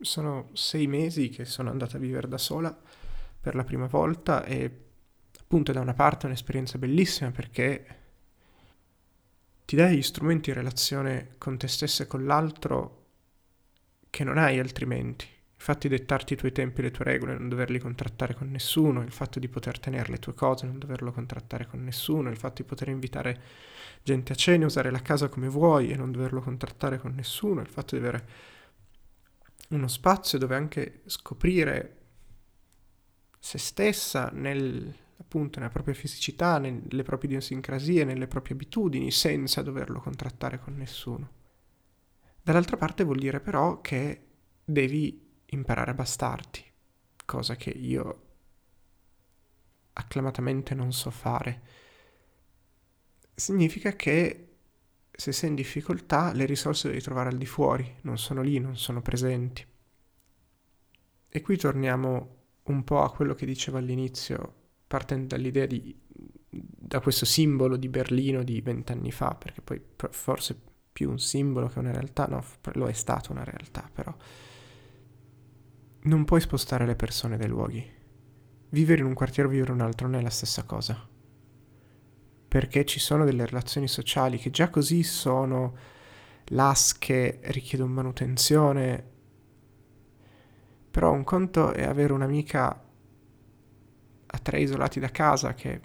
Sono 0.01 0.51
sei 0.53 0.87
mesi 0.87 1.29
che 1.29 1.45
sono 1.45 1.71
andata 1.71 1.97
a 1.97 2.01
vivere 2.01 2.29
da 2.29 2.39
sola 2.39 2.77
per 3.41 3.55
la 3.55 3.65
prima 3.65 3.87
volta 3.87 4.45
e 4.45 4.85
appunto 5.41 5.73
da 5.73 5.81
una 5.81 5.95
parte 5.95 6.25
è 6.25 6.27
un'esperienza 6.27 6.79
bellissima 6.79 7.31
perché 7.31 7.99
ti 9.65 9.77
dai 9.77 9.97
gli 9.97 10.03
strumenti 10.03 10.51
in 10.51 10.57
relazione 10.57 11.35
con 11.39 11.57
te 11.57 11.69
stesso 11.69 12.03
e 12.03 12.07
con 12.07 12.25
l'altro 12.27 13.07
che 14.11 14.25
non 14.25 14.39
hai 14.39 14.59
altrimenti. 14.59 15.27
Il 15.63 15.69
fatto 15.69 15.87
di 15.87 15.97
dettarti 15.97 16.33
i 16.33 16.37
tuoi 16.37 16.51
tempi 16.51 16.81
e 16.81 16.83
le 16.83 16.91
tue 16.91 17.05
regole, 17.05 17.35
non 17.35 17.49
doverli 17.49 17.79
contrattare 17.79 18.35
con 18.35 18.51
nessuno, 18.51 19.01
il 19.01 19.13
fatto 19.13 19.39
di 19.39 19.47
poter 19.49 19.79
tenere 19.79 20.11
le 20.11 20.19
tue 20.19 20.35
cose, 20.35 20.67
non 20.67 20.77
doverlo 20.77 21.13
contrattare 21.13 21.69
con 21.69 21.85
nessuno, 21.85 22.31
il 22.31 22.37
fatto 22.37 22.63
di 22.63 22.69
poter 22.69 22.89
invitare 22.89 23.41
gente 24.03 24.33
a 24.33 24.35
cena, 24.35 24.67
usare 24.67 24.91
la 24.91 25.01
casa 25.01 25.29
come 25.29 25.47
vuoi 25.47 25.93
e 25.93 25.95
non 25.95 26.11
doverlo 26.11 26.41
contrattare 26.41 26.99
con 26.99 27.15
nessuno, 27.15 27.61
il 27.61 27.69
fatto 27.69 27.95
di 27.95 28.03
avere 28.03 28.29
uno 29.69 29.87
spazio 29.87 30.37
dove 30.37 30.57
anche 30.57 31.03
scoprire 31.07 31.99
se 33.39 33.59
stessa 33.59 34.31
nel, 34.33 34.93
appunto 35.19 35.61
nella 35.61 35.71
propria 35.71 35.95
fisicità, 35.95 36.59
nelle 36.59 37.05
proprie 37.05 37.31
idiosincrasie, 37.31 38.03
nelle 38.03 38.27
proprie 38.27 38.57
abitudini, 38.57 39.13
senza 39.13 39.63
doverlo 39.63 40.01
contrattare 40.01 40.59
con 40.59 40.75
nessuno. 40.75 41.31
Dall'altra 42.43 42.77
parte 42.77 43.05
vuol 43.05 43.21
dire 43.21 43.39
però 43.39 43.81
che 43.81 44.27
devi 44.65 45.31
imparare 45.53 45.93
a 45.93 45.95
bastarti, 45.95 46.65
cosa 47.25 47.57
che 47.57 47.71
io 47.71 48.27
acclamatamente 49.95 50.75
non 50.75 50.93
so 50.93 51.11
fare. 51.11 51.63
Significa 53.35 53.93
che 53.93 54.49
se 55.11 55.33
sei 55.33 55.51
in 55.51 55.55
difficoltà 55.55 56.33
le 56.33 56.47
risorse 56.47 56.89
devi 56.89 57.01
trovare 57.01 57.29
al 57.29 57.37
di 57.37 57.47
fuori, 57.47 57.99
non 58.03 58.19
sono 58.19 58.43
lì, 58.43 58.59
non 58.59 58.77
sono 58.77 59.03
presenti. 59.03 59.65
E 61.29 61.41
qui 61.41 61.57
torniamo 61.57 62.37
un 62.65 62.85
po' 62.85 63.03
a 63.03 63.13
quello 63.13 63.35
che 63.35 63.47
dicevo 63.47 63.79
all'inizio, 63.79 64.55
partendo 64.87 65.35
dall'idea 65.35 65.67
di, 65.67 65.95
da 66.49 67.01
questo 67.01 67.25
simbolo 67.25 67.77
di 67.77 67.89
Berlino 67.89 68.43
di 68.43 68.61
vent'anni 68.61 69.11
fa, 69.11 69.35
perché 69.35 69.61
poi 69.61 69.81
forse 70.11 70.61
più 70.93 71.11
un 71.11 71.19
simbolo 71.19 71.69
che 71.69 71.79
una 71.79 71.93
realtà, 71.93 72.27
no, 72.27 72.45
lo 72.75 72.87
è 72.87 72.93
stato 72.93 73.33
una 73.33 73.45
realtà, 73.45 73.89
però 73.93 74.15
non 76.03 76.25
puoi 76.25 76.41
spostare 76.41 76.87
le 76.87 76.97
persone 76.97 77.37
dai 77.37 77.49
luoghi. 77.49 78.01
Vivere 78.71 79.01
in 79.01 79.07
un 79.07 79.15
quartiere 79.15 79.49
o 79.49 79.53
vivere 79.53 79.73
in 79.73 79.81
un 79.81 79.85
altro 79.85 80.09
non 80.09 80.19
è 80.19 80.23
la 80.23 80.31
stessa 80.31 80.65
cosa. 80.65 81.09
Perché 82.49 82.85
ci 82.85 82.99
sono 82.99 83.25
delle 83.25 83.47
relazioni 83.47 83.89
sociali 83.89 84.39
che 84.39 84.51
già 84.51 84.69
così 84.71 85.03
sono 85.03 85.77
lasche, 86.47 87.39
richiedono 87.45 87.93
manutenzione, 87.93 89.11
però 90.91 91.13
un 91.13 91.25
conto 91.25 91.73
è 91.73 91.85
avere 91.85 92.13
un'amica 92.13 92.85
a 94.27 94.39
tre 94.39 94.61
isolati 94.61 95.01
da 95.01 95.11
casa 95.11 95.55
che 95.55 95.81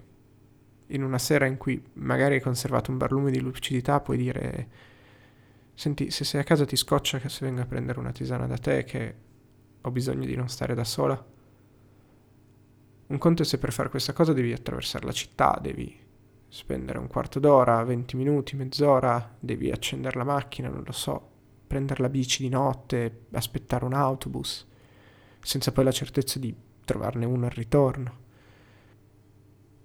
in 0.88 1.02
una 1.02 1.18
sera 1.18 1.46
in 1.46 1.56
cui 1.56 1.82
magari 1.94 2.34
hai 2.34 2.40
conservato 2.40 2.90
un 2.90 2.98
barlume 2.98 3.30
di 3.30 3.40
lucidità 3.40 4.00
puoi 4.00 4.16
dire 4.16 4.68
senti 5.74 6.10
se 6.10 6.24
sei 6.24 6.40
a 6.40 6.44
casa 6.44 6.64
ti 6.64 6.76
scoccia 6.76 7.18
che 7.18 7.28
se 7.28 7.44
venga 7.44 7.62
a 7.62 7.66
prendere 7.66 7.98
una 7.98 8.12
tisana 8.12 8.46
da 8.46 8.56
te 8.56 8.84
che 8.84 9.14
ho 9.80 9.90
bisogno 9.90 10.26
di 10.26 10.36
non 10.36 10.48
stare 10.48 10.74
da 10.74 10.84
sola. 10.84 11.26
Un 13.06 13.18
conto 13.18 13.42
è 13.42 13.44
se 13.44 13.58
per 13.58 13.72
fare 13.72 13.88
questa 13.88 14.12
cosa 14.12 14.32
devi 14.32 14.52
attraversare 14.52 15.06
la 15.06 15.12
città, 15.12 15.58
devi 15.60 15.96
spendere 16.48 16.98
un 16.98 17.06
quarto 17.06 17.40
d'ora, 17.40 17.82
20 17.84 18.16
minuti, 18.16 18.56
mezz'ora, 18.56 19.36
devi 19.38 19.70
accendere 19.70 20.16
la 20.18 20.24
macchina, 20.24 20.68
non 20.68 20.82
lo 20.84 20.92
so, 20.92 21.30
prendere 21.66 22.02
la 22.02 22.08
bici 22.08 22.42
di 22.42 22.48
notte, 22.48 23.26
aspettare 23.32 23.84
un 23.84 23.94
autobus 23.94 24.66
senza 25.40 25.72
poi 25.72 25.84
la 25.84 25.92
certezza 25.92 26.38
di 26.38 26.54
trovarne 26.84 27.24
uno 27.24 27.46
al 27.46 27.52
ritorno. 27.52 28.26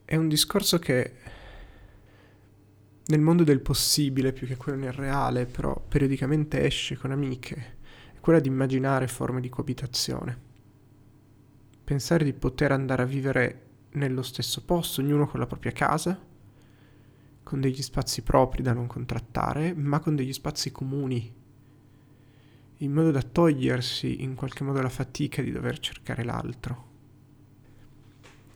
È 0.05 0.15
un 0.15 0.27
discorso 0.27 0.79
che 0.79 1.13
nel 3.05 3.19
mondo 3.19 3.43
del 3.43 3.59
possibile 3.59 4.31
più 4.31 4.47
che 4.47 4.55
quello 4.57 4.77
nel 4.77 4.93
reale, 4.93 5.45
però 5.45 5.77
periodicamente 5.87 6.63
esce 6.65 6.97
con 6.97 7.11
amiche, 7.11 7.72
quella 8.23 8.39
di 8.39 8.47
immaginare 8.47 9.09
forme 9.09 9.41
di 9.41 9.49
coabitazione. 9.49 10.39
Pensare 11.83 12.23
di 12.23 12.31
poter 12.31 12.71
andare 12.71 13.01
a 13.01 13.05
vivere 13.05 13.65
nello 13.95 14.21
stesso 14.21 14.63
posto, 14.63 15.01
ognuno 15.01 15.27
con 15.27 15.41
la 15.41 15.45
propria 15.45 15.73
casa, 15.73 16.17
con 17.43 17.59
degli 17.59 17.81
spazi 17.81 18.21
propri 18.21 18.61
da 18.61 18.71
non 18.71 18.87
contrattare, 18.87 19.73
ma 19.73 19.99
con 19.99 20.15
degli 20.15 20.31
spazi 20.31 20.71
comuni 20.71 21.35
in 22.77 22.93
modo 22.93 23.11
da 23.11 23.21
togliersi 23.21 24.23
in 24.23 24.35
qualche 24.35 24.63
modo 24.63 24.81
la 24.81 24.87
fatica 24.87 25.41
di 25.41 25.51
dover 25.51 25.79
cercare 25.79 26.23
l'altro. 26.23 26.91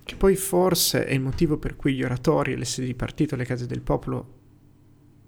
Che 0.01 0.15
poi 0.15 0.37
forse 0.37 1.05
è 1.05 1.11
il 1.11 1.19
motivo 1.19 1.57
per 1.57 1.75
cui 1.75 1.93
gli 1.93 2.03
oratori 2.03 2.55
le 2.55 2.63
sedi 2.63 2.87
di 2.87 2.95
partito, 2.95 3.35
le 3.35 3.43
case 3.43 3.65
del 3.65 3.81
popolo 3.81 4.35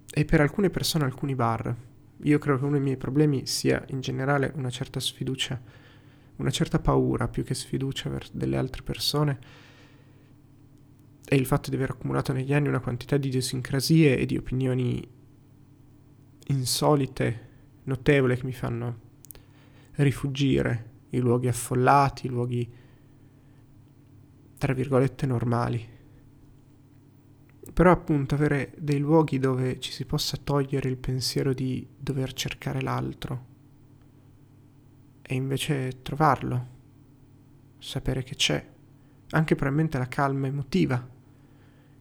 e 0.10 0.24
per 0.24 0.40
alcune 0.40 0.70
persone 0.70 1.04
alcuni 1.04 1.36
bar. 1.36 1.88
Io 2.24 2.38
credo 2.38 2.58
che 2.58 2.64
uno 2.64 2.74
dei 2.74 2.82
miei 2.82 2.98
problemi 2.98 3.46
sia 3.46 3.84
in 3.90 4.02
generale 4.02 4.52
una 4.56 4.70
certa 4.70 5.00
sfiducia, 5.00 5.62
una 6.38 6.50
certa 6.50 6.80
paura 6.80 7.28
più 7.28 7.44
che 7.44 7.54
sfiducia 7.54 8.10
verso 8.10 8.32
delle 8.34 8.58
altre 8.58 8.84
persone 8.84 9.40
e 11.26 11.36
il 11.36 11.46
fatto 11.46 11.70
di 11.70 11.76
aver 11.76 11.92
accumulato 11.92 12.34
negli 12.34 12.54
anni 12.54 12.68
una 12.68 12.80
quantità 12.80 13.18
di 13.18 13.28
idiosincrasie 13.28 14.18
e 14.18 14.26
di 14.26 14.36
opinioni 14.36 15.08
insolite 16.48 17.48
notevole 17.84 18.36
che 18.36 18.46
mi 18.46 18.54
fanno 18.54 19.00
rifugire 19.94 20.90
i 21.10 21.20
luoghi 21.20 21.48
affollati, 21.48 22.26
i 22.26 22.30
luoghi 22.30 22.74
tra 24.58 24.74
virgolette 24.74 25.26
normali. 25.26 25.98
Però 27.74 27.92
appunto 27.92 28.36
avere 28.36 28.74
dei 28.78 29.00
luoghi 29.00 29.40
dove 29.40 29.80
ci 29.80 29.92
si 29.92 30.06
possa 30.06 30.38
togliere 30.38 30.90
il 30.90 30.98
pensiero 30.98 31.54
di 31.54 31.88
dover 31.98 32.34
cercare 32.34 32.82
l'altro 32.82 33.46
e 35.22 35.36
invece 35.36 36.02
trovarlo, 36.02 36.68
sapere 37.78 38.24
che 38.24 38.36
c'è, 38.36 38.68
anche 39.30 39.56
probabilmente 39.56 39.98
la 39.98 40.08
calma 40.08 40.48
emotiva 40.48 41.08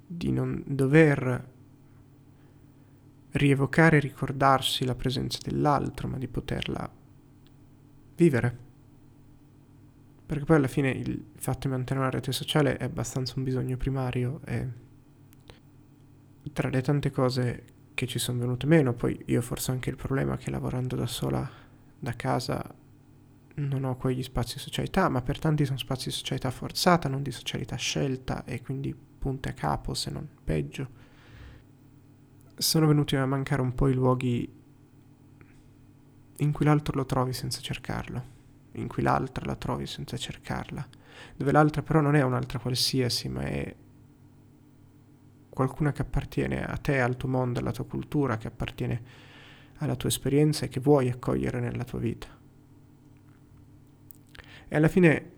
di 0.06 0.32
non 0.32 0.62
dover 0.66 1.56
rievocare 3.32 3.98
e 3.98 4.00
ricordarsi 4.00 4.86
la 4.86 4.94
presenza 4.94 5.38
dell'altro, 5.42 6.08
ma 6.08 6.16
di 6.16 6.26
poterla 6.26 6.90
vivere. 8.16 8.58
Perché 10.24 10.44
poi 10.44 10.56
alla 10.56 10.68
fine 10.68 10.90
il 10.90 11.24
fatto 11.36 11.68
di 11.68 11.74
mantenere 11.74 12.06
una 12.06 12.14
rete 12.14 12.32
sociale 12.32 12.78
è 12.78 12.84
abbastanza 12.84 13.34
un 13.36 13.44
bisogno 13.44 13.76
primario 13.76 14.40
e 14.44 14.86
tra 16.52 16.68
le 16.68 16.82
tante 16.82 17.10
cose 17.10 17.64
che 17.94 18.06
ci 18.06 18.18
sono 18.18 18.38
venute 18.38 18.66
meno, 18.66 18.92
poi 18.92 19.20
io 19.26 19.42
forse 19.42 19.70
anche 19.70 19.90
il 19.90 19.96
problema 19.96 20.36
che 20.36 20.50
lavorando 20.50 20.94
da 20.94 21.06
sola 21.06 21.48
da 21.98 22.12
casa 22.12 22.74
non 23.54 23.84
ho 23.84 23.96
quegli 23.96 24.22
spazi 24.22 24.54
di 24.54 24.60
socialità, 24.60 25.08
ma 25.08 25.20
per 25.20 25.38
tanti 25.38 25.64
sono 25.64 25.78
spazi 25.78 26.08
di 26.08 26.14
socialità 26.14 26.50
forzata, 26.50 27.08
non 27.08 27.22
di 27.22 27.32
socialità 27.32 27.76
scelta 27.76 28.44
e 28.44 28.62
quindi 28.62 28.94
punte 28.94 29.48
a 29.48 29.52
capo 29.52 29.94
se 29.94 30.10
non 30.10 30.28
peggio. 30.44 31.06
Sono 32.56 32.86
venuti 32.86 33.16
a 33.16 33.26
mancare 33.26 33.62
un 33.62 33.74
po' 33.74 33.88
i 33.88 33.94
luoghi 33.94 34.52
in 36.36 36.52
cui 36.52 36.64
l'altro 36.64 36.96
lo 36.96 37.04
trovi 37.04 37.32
senza 37.32 37.60
cercarlo, 37.60 38.22
in 38.72 38.86
cui 38.86 39.02
l'altra 39.02 39.44
la 39.44 39.56
trovi 39.56 39.86
senza 39.86 40.16
cercarla, 40.16 40.86
dove 41.36 41.50
l'altra 41.50 41.82
però 41.82 42.00
non 42.00 42.14
è 42.14 42.22
un'altra 42.22 42.60
qualsiasi, 42.60 43.28
ma 43.28 43.42
è 43.42 43.74
qualcuna 45.58 45.90
che 45.90 46.02
appartiene 46.02 46.64
a 46.64 46.76
te, 46.76 47.00
al 47.00 47.16
tuo 47.16 47.28
mondo, 47.28 47.58
alla 47.58 47.72
tua 47.72 47.84
cultura, 47.84 48.36
che 48.36 48.46
appartiene 48.46 49.02
alla 49.78 49.96
tua 49.96 50.08
esperienza 50.08 50.64
e 50.64 50.68
che 50.68 50.78
vuoi 50.78 51.08
accogliere 51.08 51.58
nella 51.58 51.82
tua 51.82 51.98
vita. 51.98 52.28
E 54.68 54.76
alla 54.76 54.86
fine, 54.86 55.30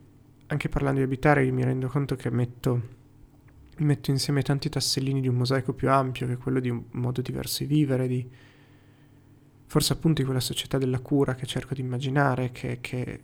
anche 0.48 0.68
parlando 0.68 0.98
di 0.98 1.06
abitare, 1.06 1.46
io 1.46 1.54
mi 1.54 1.64
rendo 1.64 1.88
conto 1.88 2.16
che 2.16 2.30
metto 2.30 2.98
metto 3.78 4.10
insieme 4.10 4.42
tanti 4.42 4.68
tassellini 4.68 5.22
di 5.22 5.28
un 5.28 5.36
mosaico 5.36 5.72
più 5.72 5.88
ampio 5.88 6.26
che 6.26 6.34
è 6.34 6.36
quello 6.36 6.60
di 6.60 6.68
un 6.68 6.84
modo 6.90 7.22
diverso 7.22 7.64
di 7.64 7.74
vivere, 7.74 8.06
di 8.06 8.28
forse 9.64 9.94
appunto 9.94 10.20
di 10.20 10.26
quella 10.26 10.42
società 10.42 10.76
della 10.76 10.98
cura 10.98 11.34
che 11.34 11.46
cerco 11.46 11.72
di 11.72 11.80
immaginare, 11.80 12.52
che, 12.52 12.76
che 12.82 13.20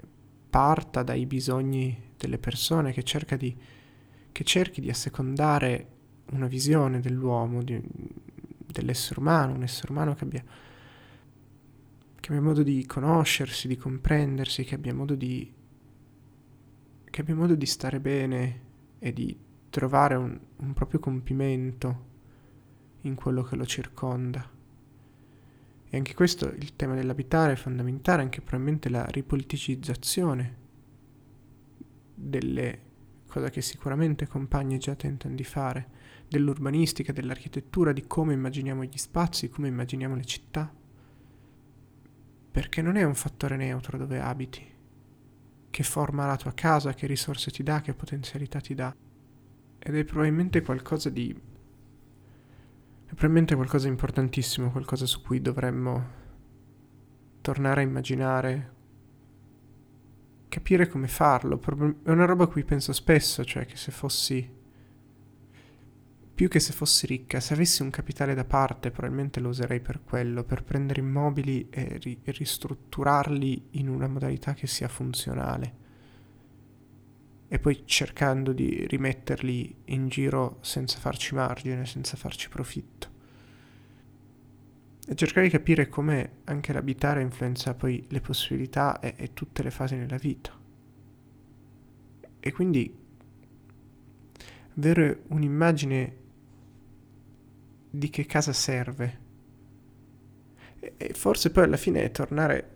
parta 0.48 1.02
dai 1.02 1.26
bisogni 1.26 2.12
delle 2.16 2.38
persone, 2.38 2.92
che, 2.92 3.02
cerca 3.02 3.36
di, 3.36 3.54
che 4.32 4.44
cerchi 4.44 4.80
di 4.80 4.88
assecondare 4.88 5.95
una 6.32 6.46
visione 6.46 7.00
dell'uomo, 7.00 7.62
di, 7.62 7.80
dell'essere 8.66 9.20
umano, 9.20 9.54
un 9.54 9.62
essere 9.62 9.92
umano 9.92 10.14
che 10.14 10.24
abbia, 10.24 10.44
che 12.20 12.32
abbia 12.32 12.42
modo 12.42 12.62
di 12.62 12.84
conoscersi, 12.86 13.68
di 13.68 13.76
comprendersi, 13.76 14.64
che 14.64 14.74
abbia 14.74 14.94
modo 14.94 15.14
di, 15.14 15.52
che 17.04 17.20
abbia 17.20 17.34
modo 17.34 17.54
di 17.54 17.66
stare 17.66 18.00
bene 18.00 18.60
e 18.98 19.12
di 19.12 19.38
trovare 19.70 20.14
un, 20.14 20.38
un 20.56 20.72
proprio 20.72 21.00
compimento 21.00 22.04
in 23.02 23.14
quello 23.14 23.42
che 23.42 23.56
lo 23.56 23.66
circonda. 23.66 24.50
E 25.88 25.96
anche 25.96 26.14
questo, 26.14 26.48
il 26.48 26.74
tema 26.74 26.94
dell'abitare 26.94 27.52
è 27.52 27.56
fondamentale, 27.56 28.22
anche 28.22 28.40
probabilmente 28.40 28.88
la 28.88 29.04
ripoliticizzazione 29.06 30.64
delle 32.12 32.85
cose 33.40 33.50
che 33.50 33.60
sicuramente 33.62 34.26
compagni 34.26 34.78
già 34.78 34.94
tentano 34.94 35.34
di 35.34 35.44
fare, 35.44 35.88
dell'urbanistica, 36.28 37.12
dell'architettura, 37.12 37.92
di 37.92 38.06
come 38.06 38.32
immaginiamo 38.32 38.84
gli 38.84 38.96
spazi, 38.96 39.48
come 39.48 39.68
immaginiamo 39.68 40.16
le 40.16 40.24
città. 40.24 40.72
Perché 42.50 42.82
non 42.82 42.96
è 42.96 43.02
un 43.02 43.14
fattore 43.14 43.56
neutro 43.56 43.98
dove 43.98 44.18
abiti, 44.18 44.66
che 45.70 45.82
forma 45.82 46.26
la 46.26 46.36
tua 46.36 46.54
casa, 46.54 46.94
che 46.94 47.06
risorse 47.06 47.50
ti 47.50 47.62
dà, 47.62 47.80
che 47.80 47.94
potenzialità 47.94 48.60
ti 48.60 48.74
dà 48.74 48.94
ed 49.78 49.94
è 49.94 50.04
probabilmente 50.04 50.62
qualcosa 50.62 51.10
di... 51.10 51.30
è 51.30 53.08
probabilmente 53.08 53.54
qualcosa 53.54 53.84
di 53.84 53.92
importantissimo, 53.92 54.72
qualcosa 54.72 55.06
su 55.06 55.22
cui 55.22 55.40
dovremmo 55.40 56.24
tornare 57.40 57.82
a 57.82 57.84
immaginare, 57.84 58.74
capire 60.48 60.88
come 60.88 61.08
farlo. 61.08 61.60
È 62.02 62.10
una 62.10 62.24
roba 62.24 62.44
a 62.44 62.48
cui 62.48 62.64
penso 62.64 62.92
spesso, 62.92 63.44
cioè 63.44 63.66
che 63.66 63.76
se 63.76 63.90
fossi... 63.92 64.48
più 66.34 66.48
che 66.48 66.60
se 66.60 66.72
fossi 66.72 67.06
ricca, 67.06 67.40
se 67.40 67.54
avessi 67.54 67.82
un 67.82 67.90
capitale 67.90 68.34
da 68.34 68.44
parte, 68.44 68.90
probabilmente 68.90 69.40
lo 69.40 69.48
userei 69.48 69.80
per 69.80 70.02
quello, 70.02 70.44
per 70.44 70.64
prendere 70.64 71.00
immobili 71.00 71.68
e, 71.70 71.98
ri- 71.98 72.20
e 72.22 72.30
ristrutturarli 72.32 73.68
in 73.72 73.88
una 73.88 74.08
modalità 74.08 74.54
che 74.54 74.66
sia 74.66 74.88
funzionale 74.88 75.84
e 77.48 77.58
poi 77.58 77.82
cercando 77.84 78.52
di 78.52 78.86
rimetterli 78.88 79.82
in 79.86 80.08
giro 80.08 80.58
senza 80.62 80.98
farci 80.98 81.34
margine, 81.34 81.86
senza 81.86 82.16
farci 82.16 82.48
profitto. 82.48 83.14
E 85.08 85.14
cercare 85.14 85.46
di 85.46 85.52
capire 85.52 85.88
come 85.88 86.38
anche 86.44 86.72
l'abitare 86.72 87.22
influenza 87.22 87.74
poi 87.74 88.04
le 88.08 88.20
possibilità 88.20 88.98
e, 88.98 89.14
e 89.16 89.32
tutte 89.32 89.62
le 89.62 89.70
fasi 89.70 89.94
nella 89.94 90.16
vita. 90.16 90.52
E 92.40 92.52
quindi 92.52 92.92
avere 94.76 95.22
un'immagine 95.28 96.16
di 97.90 98.10
che 98.10 98.26
casa 98.26 98.52
serve. 98.52 99.18
E, 100.80 100.94
e 100.96 101.12
forse 101.14 101.50
poi 101.50 101.64
alla 101.64 101.76
fine 101.76 102.10
tornare 102.10 102.72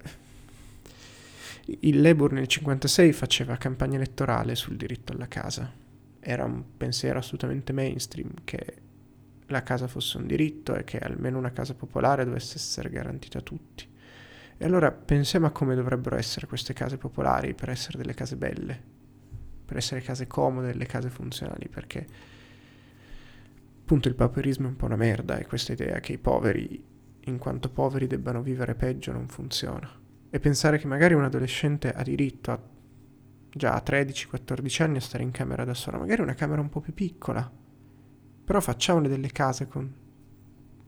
il 1.66 2.00
Labour 2.00 2.32
nel 2.32 2.46
1956 2.48 3.12
faceva 3.12 3.56
campagna 3.56 3.96
elettorale 3.96 4.54
sul 4.54 4.76
diritto 4.76 5.12
alla 5.12 5.28
casa. 5.28 5.70
Era 6.18 6.44
un 6.44 6.62
pensiero 6.76 7.18
assolutamente 7.18 7.72
mainstream 7.72 8.30
che 8.44 8.76
la 9.50 9.62
casa 9.62 9.86
fosse 9.86 10.16
un 10.16 10.26
diritto 10.26 10.74
e 10.74 10.84
che 10.84 10.98
almeno 10.98 11.38
una 11.38 11.52
casa 11.52 11.74
popolare 11.74 12.24
dovesse 12.24 12.56
essere 12.56 12.90
garantita 12.90 13.38
a 13.38 13.42
tutti. 13.42 13.88
E 14.56 14.64
allora 14.64 14.90
pensiamo 14.92 15.46
a 15.46 15.50
come 15.50 15.74
dovrebbero 15.74 16.16
essere 16.16 16.46
queste 16.46 16.72
case 16.72 16.98
popolari 16.98 17.54
per 17.54 17.70
essere 17.70 17.98
delle 17.98 18.14
case 18.14 18.36
belle, 18.36 18.80
per 19.64 19.76
essere 19.76 20.00
case 20.00 20.26
comode, 20.26 20.68
delle 20.68 20.86
case 20.86 21.08
funzionali, 21.08 21.68
perché 21.68 22.06
appunto 23.80 24.08
il 24.08 24.14
pauperismo 24.14 24.66
è 24.66 24.70
un 24.70 24.76
po' 24.76 24.86
una 24.86 24.96
merda 24.96 25.38
e 25.38 25.46
questa 25.46 25.72
idea 25.72 25.98
che 26.00 26.12
i 26.12 26.18
poveri, 26.18 26.84
in 27.24 27.38
quanto 27.38 27.70
poveri, 27.70 28.06
debbano 28.06 28.42
vivere 28.42 28.74
peggio 28.74 29.12
non 29.12 29.28
funziona 29.28 29.90
e 30.30 30.38
pensare 30.38 30.78
che 30.78 30.86
magari 30.86 31.14
un 31.14 31.24
adolescente 31.24 31.92
ha 31.92 32.02
diritto 32.02 32.52
a 32.52 32.60
già 33.52 33.74
a 33.74 33.82
13-14 33.84 34.82
anni 34.82 34.98
a 34.98 35.00
stare 35.00 35.24
in 35.24 35.30
camera 35.30 35.64
da 35.64 35.74
sola, 35.74 35.98
magari 35.98 36.22
una 36.22 36.34
camera 36.34 36.60
un 36.60 36.68
po' 36.68 36.80
più 36.80 36.94
piccola, 36.94 37.50
però 38.50 38.60
facciamole 38.60 39.08
delle 39.08 39.30
case 39.30 39.68
con 39.68 39.88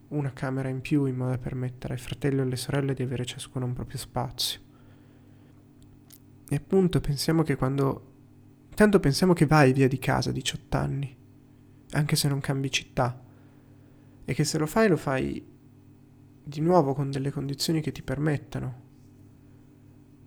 una 0.09 0.33
camera 0.33 0.69
in 0.69 0.81
più 0.81 1.05
in 1.05 1.15
modo 1.15 1.31
da 1.31 1.39
permettere 1.39 1.95
ai 1.95 2.01
fratelli 2.01 2.39
e 2.39 2.41
alle 2.41 2.57
sorelle 2.57 2.93
di 2.93 3.05
avere 3.05 3.25
ciascuno 3.25 3.67
un 3.67 3.73
proprio 3.73 3.99
spazio. 3.99 4.61
E 6.49 6.57
appunto 6.57 7.01
pensiamo 7.01 7.45
che 7.45 7.55
quando... 7.55 8.15
Tanto 8.75 8.99
pensiamo 8.99 9.33
che 9.33 9.47
vai 9.47 9.73
via 9.73 9.87
di 9.87 10.01
casa 10.01 10.31
a 10.31 10.33
18 10.33 10.77
anni, 10.77 11.17
anche 11.93 12.17
se 12.17 12.27
non 12.27 12.41
cambi 12.41 12.69
città, 12.69 13.23
e 14.25 14.35
che 14.35 14.43
se 14.43 14.59
lo 14.59 14.67
fai 14.67 14.89
lo 14.89 14.97
fai 14.97 15.47
di 16.43 16.61
nuovo 16.61 16.95
con 16.95 17.13
delle 17.13 17.31
condizioni 17.31 17.81
che 17.81 17.93
ti 17.93 18.03
permettano 18.03 18.81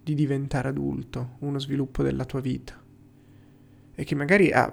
di 0.01 0.15
diventare 0.15 0.69
adulto, 0.69 1.35
uno 1.39 1.59
sviluppo 1.59 2.01
della 2.01 2.23
tua 2.23 2.39
vita. 2.39 2.81
E 3.93 4.03
che 4.05 4.15
magari 4.15 4.53
a 4.53 4.71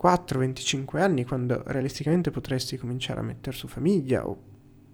24-25 0.00 0.98
anni, 0.98 1.24
quando 1.24 1.62
realisticamente 1.66 2.30
potresti 2.30 2.78
cominciare 2.78 3.20
a 3.20 3.24
mettere 3.24 3.56
su 3.56 3.68
famiglia, 3.68 4.26
o 4.26 4.42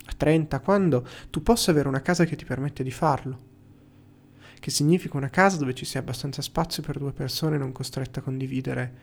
a 0.07 0.13
30, 0.13 0.61
quando 0.61 1.07
tu 1.31 1.43
possa 1.43 1.71
avere 1.71 1.89
una 1.89 2.03
casa 2.03 2.25
che 2.25 2.37
ti 2.37 2.45
permette 2.45 2.83
di 2.83 2.91
farlo. 2.91 3.55
Che 4.59 4.71
significa 4.71 5.17
una 5.17 5.31
casa 5.31 5.59
dove 5.59 5.75
ci 5.75 5.85
sia 5.85 6.01
abbastanza 6.01 6.43
spazio 6.43 6.83
per 6.83 6.99
due 6.99 7.13
persone 7.13 7.57
non 7.57 7.73
costrette 7.73 8.19
a 8.19 8.23
condividere 8.23 8.95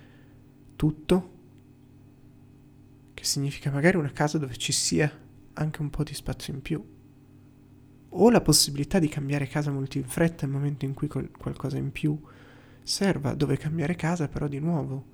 tutto. 0.76 1.32
Che 3.14 3.24
significa 3.24 3.72
magari 3.72 3.96
una 3.98 4.12
casa 4.12 4.38
dove 4.38 4.58
ci 4.58 4.74
sia 4.74 5.10
anche 5.54 5.82
un 5.82 5.90
po' 5.90 6.04
di 6.04 6.14
spazio 6.14 6.54
in 6.54 6.62
più 6.62 6.84
o 8.16 8.30
la 8.30 8.42
possibilità 8.42 9.00
di 9.00 9.08
cambiare 9.08 9.48
casa 9.48 9.72
molto 9.72 9.98
in 9.98 10.06
fretta 10.06 10.46
nel 10.46 10.56
momento 10.56 10.86
in 10.86 10.94
cui 10.94 11.08
qualcosa 11.08 11.78
in 11.78 11.92
più 11.92 12.20
serva, 12.84 13.34
dove 13.34 13.58
cambiare 13.58 13.96
casa 13.96 14.28
però 14.28 14.48
di 14.48 14.60
nuovo 14.60 15.13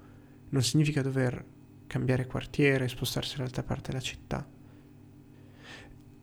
non 0.49 0.63
significa 0.63 1.01
dover 1.01 1.43
cambiare 1.87 2.27
quartiere, 2.27 2.87
spostarsi 2.87 3.37
dall'altra 3.37 3.63
parte 3.63 3.91
della 3.91 4.03
città. 4.03 4.47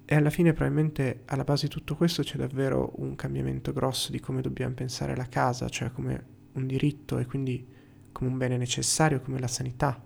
E 0.08 0.14
alla 0.14 0.30
fine 0.30 0.52
probabilmente 0.52 1.22
alla 1.26 1.42
base 1.42 1.66
di 1.66 1.72
tutto 1.72 1.96
questo 1.96 2.22
c'è 2.22 2.36
davvero 2.36 2.92
un 2.96 3.16
cambiamento 3.16 3.72
grosso 3.72 4.12
di 4.12 4.20
come 4.20 4.40
dobbiamo 4.40 4.74
pensare 4.74 5.16
la 5.16 5.26
casa, 5.26 5.68
cioè 5.68 5.90
come 5.90 6.34
un 6.52 6.66
diritto 6.66 7.18
e 7.18 7.26
quindi 7.26 7.66
come 8.12 8.30
un 8.30 8.38
bene 8.38 8.56
necessario, 8.56 9.20
come 9.20 9.40
la 9.40 9.48
sanità, 9.48 10.00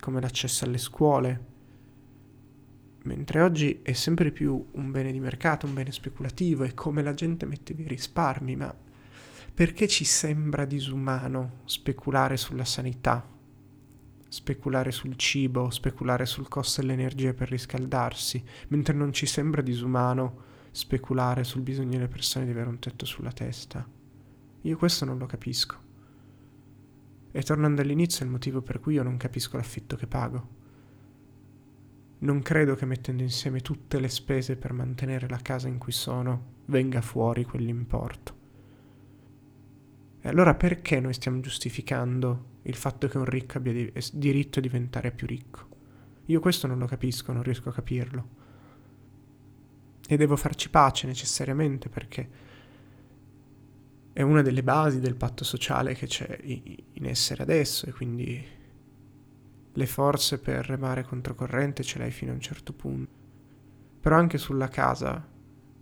come 0.00 0.20
l'accesso 0.20 0.64
alle 0.64 0.78
scuole, 0.78 1.44
mentre 3.04 3.40
oggi 3.42 3.80
è 3.82 3.92
sempre 3.92 4.30
più 4.30 4.68
un 4.72 4.90
bene 4.90 5.12
di 5.12 5.20
mercato, 5.20 5.66
un 5.66 5.74
bene 5.74 5.92
speculativo, 5.92 6.64
è 6.64 6.74
come 6.74 7.02
la 7.02 7.14
gente 7.14 7.46
mette 7.46 7.74
dei 7.74 7.86
risparmi, 7.86 8.56
ma 8.56 8.74
perché 9.54 9.86
ci 9.86 10.04
sembra 10.04 10.64
disumano 10.64 11.60
speculare 11.64 12.36
sulla 12.36 12.64
sanità, 12.64 13.24
speculare 14.28 14.90
sul 14.90 15.16
cibo, 15.16 15.70
speculare 15.70 16.26
sul 16.26 16.48
costo 16.48 16.80
dell'energia 16.80 17.32
per 17.34 17.50
riscaldarsi, 17.50 18.42
mentre 18.68 18.94
non 18.94 19.12
ci 19.12 19.26
sembra 19.26 19.62
disumano 19.62 20.42
speculare 20.72 21.44
sul 21.44 21.62
bisogno 21.62 21.92
delle 21.92 22.08
persone 22.08 22.44
di 22.44 22.50
avere 22.50 22.68
un 22.68 22.80
tetto 22.80 23.06
sulla 23.06 23.30
testa? 23.30 23.88
Io 24.62 24.76
questo 24.76 25.04
non 25.04 25.18
lo 25.18 25.26
capisco. 25.26 25.76
E 27.30 27.42
tornando 27.42 27.80
all'inizio, 27.80 28.22
è 28.22 28.24
il 28.24 28.32
motivo 28.32 28.60
per 28.60 28.80
cui 28.80 28.94
io 28.94 29.04
non 29.04 29.16
capisco 29.16 29.56
l'affitto 29.56 29.94
che 29.94 30.06
pago 30.08 30.62
non 32.24 32.40
credo 32.40 32.74
che 32.74 32.86
mettendo 32.86 33.22
insieme 33.22 33.60
tutte 33.60 34.00
le 34.00 34.08
spese 34.08 34.56
per 34.56 34.72
mantenere 34.72 35.28
la 35.28 35.40
casa 35.42 35.68
in 35.68 35.76
cui 35.76 35.92
sono 35.92 36.52
venga 36.66 37.02
fuori 37.02 37.44
quell'importo. 37.44 38.43
E 40.26 40.28
allora 40.30 40.54
perché 40.54 41.00
noi 41.00 41.12
stiamo 41.12 41.40
giustificando 41.40 42.60
il 42.62 42.76
fatto 42.76 43.08
che 43.08 43.18
un 43.18 43.26
ricco 43.26 43.58
abbia 43.58 43.74
di- 43.74 43.92
diritto 44.14 44.58
a 44.58 44.62
diventare 44.62 45.12
più 45.12 45.26
ricco? 45.26 45.68
Io 46.24 46.40
questo 46.40 46.66
non 46.66 46.78
lo 46.78 46.86
capisco, 46.86 47.30
non 47.34 47.42
riesco 47.42 47.68
a 47.68 47.74
capirlo. 47.74 48.28
E 50.08 50.16
devo 50.16 50.36
farci 50.36 50.70
pace 50.70 51.06
necessariamente 51.06 51.90
perché 51.90 52.28
è 54.14 54.22
una 54.22 54.40
delle 54.40 54.62
basi 54.62 54.98
del 54.98 55.14
patto 55.14 55.44
sociale 55.44 55.92
che 55.92 56.06
c'è 56.06 56.40
in 56.42 57.04
essere 57.04 57.42
adesso 57.42 57.84
e 57.84 57.92
quindi 57.92 58.42
le 59.74 59.86
forze 59.86 60.38
per 60.38 60.64
remare 60.64 61.02
controcorrente 61.04 61.82
ce 61.82 61.98
l'hai 61.98 62.10
fino 62.10 62.30
a 62.30 62.34
un 62.34 62.40
certo 62.40 62.72
punto. 62.72 63.12
Però 64.00 64.16
anche 64.16 64.38
sulla 64.38 64.68
casa 64.68 65.22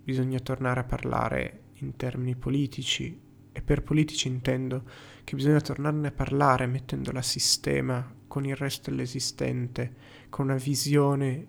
bisogna 0.03 0.41
tornare 0.41 0.81
a 0.81 0.85
parlare 0.85 1.61
in 1.75 1.95
termini 1.95 2.35
politici 2.35 3.31
e 3.53 3.63
per 3.63 3.83
politici 3.83 4.29
intendo 4.29 4.83
che 5.25 5.37
bisogna 5.37 5.61
tornarne 5.61 6.09
a 6.09 6.13
parlare 6.13 6.67
mettendola 6.67 7.21
a 7.21 7.23
sistema 7.23 8.15
con 8.27 8.45
il 8.47 8.57
resto 8.57 8.91
dell'esistente, 8.91 9.95
con 10.31 10.47
una 10.47 10.57
visione 10.57 11.47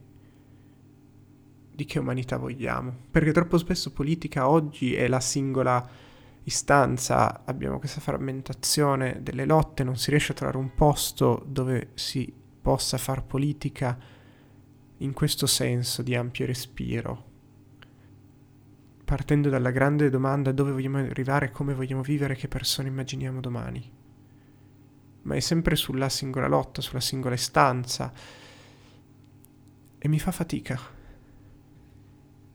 di 1.74 1.86
che 1.86 2.00
umanità 2.00 2.38
vogliamo. 2.38 2.94
Perché 3.10 3.32
troppo 3.32 3.58
spesso 3.58 3.92
politica 3.92 4.50
oggi 4.50 4.94
è 4.94 5.08
la 5.08 5.20
singola 5.20 5.89
istanza, 6.44 7.44
abbiamo 7.46 7.80
questa 7.80 8.02
frammentazione 8.02 9.20
delle 9.22 9.46
lotte, 9.46 9.84
non 9.84 9.96
si 9.96 10.10
riesce 10.10 10.34
a 10.34 10.36
trovare 10.36 10.58
un 10.58 10.74
posto 10.74 11.44
dove 11.48 11.92
si 11.94 12.32
possa 12.62 12.98
far 12.98 13.24
politica 13.26 13.98
in 14.98 15.13
questo 15.13 15.48
senso 15.48 16.02
di 16.02 16.16
ampio 16.16 16.46
respiro. 16.46 17.32
Partendo 19.13 19.49
dalla 19.49 19.69
grande 19.69 20.10
domanda 20.10 20.52
dove 20.52 20.71
vogliamo 20.71 20.97
arrivare, 20.97 21.52
come 21.52 21.76
vogliamo 21.76 22.02
vivere, 22.02 22.34
che 22.34 22.47
persone 22.47 22.88
immaginiamo 22.88 23.41
domani. 23.41 23.91
Ma 25.21 25.36
è 25.36 25.39
sempre 25.39 25.76
sulla 25.76 26.10
singola 26.10 26.47
lotta, 26.47 26.82
sulla 26.82 26.99
singola 26.99 27.36
istanza. 27.36 28.12
E 29.99 30.08
mi 30.08 30.17
fa 30.17 30.32
fatica. 30.32 30.80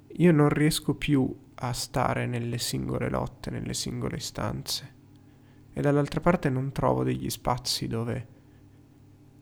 Io 0.08 0.32
non 0.32 0.48
riesco 0.48 0.96
più 0.96 1.32
a 1.54 1.72
stare 1.72 2.26
nelle 2.26 2.58
singole 2.58 3.08
lotte, 3.08 3.50
nelle 3.50 3.72
singole 3.72 4.16
istanze. 4.16 4.94
E 5.72 5.80
dall'altra 5.80 6.18
parte 6.18 6.50
non 6.50 6.72
trovo 6.72 7.04
degli 7.04 7.30
spazi 7.30 7.86
dove 7.86 8.26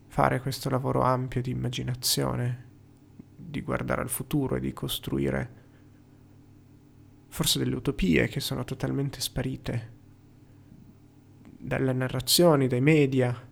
fare 0.09 0.42
questo 0.42 0.68
lavoro 0.68 1.00
ampio 1.00 1.40
di 1.40 1.50
immaginazione, 1.50 2.64
di 3.35 3.62
guardare 3.62 4.02
al 4.02 4.11
futuro 4.11 4.57
e 4.57 4.61
di 4.61 4.74
costruire 4.74 5.64
forse 7.37 7.59
delle 7.59 7.77
utopie 7.77 8.29
che 8.29 8.40
sono 8.40 8.64
totalmente 8.64 9.20
sparite 9.20 9.92
dalle 11.59 11.92
narrazioni, 11.92 12.66
dai 12.66 12.81
media. 12.81 13.49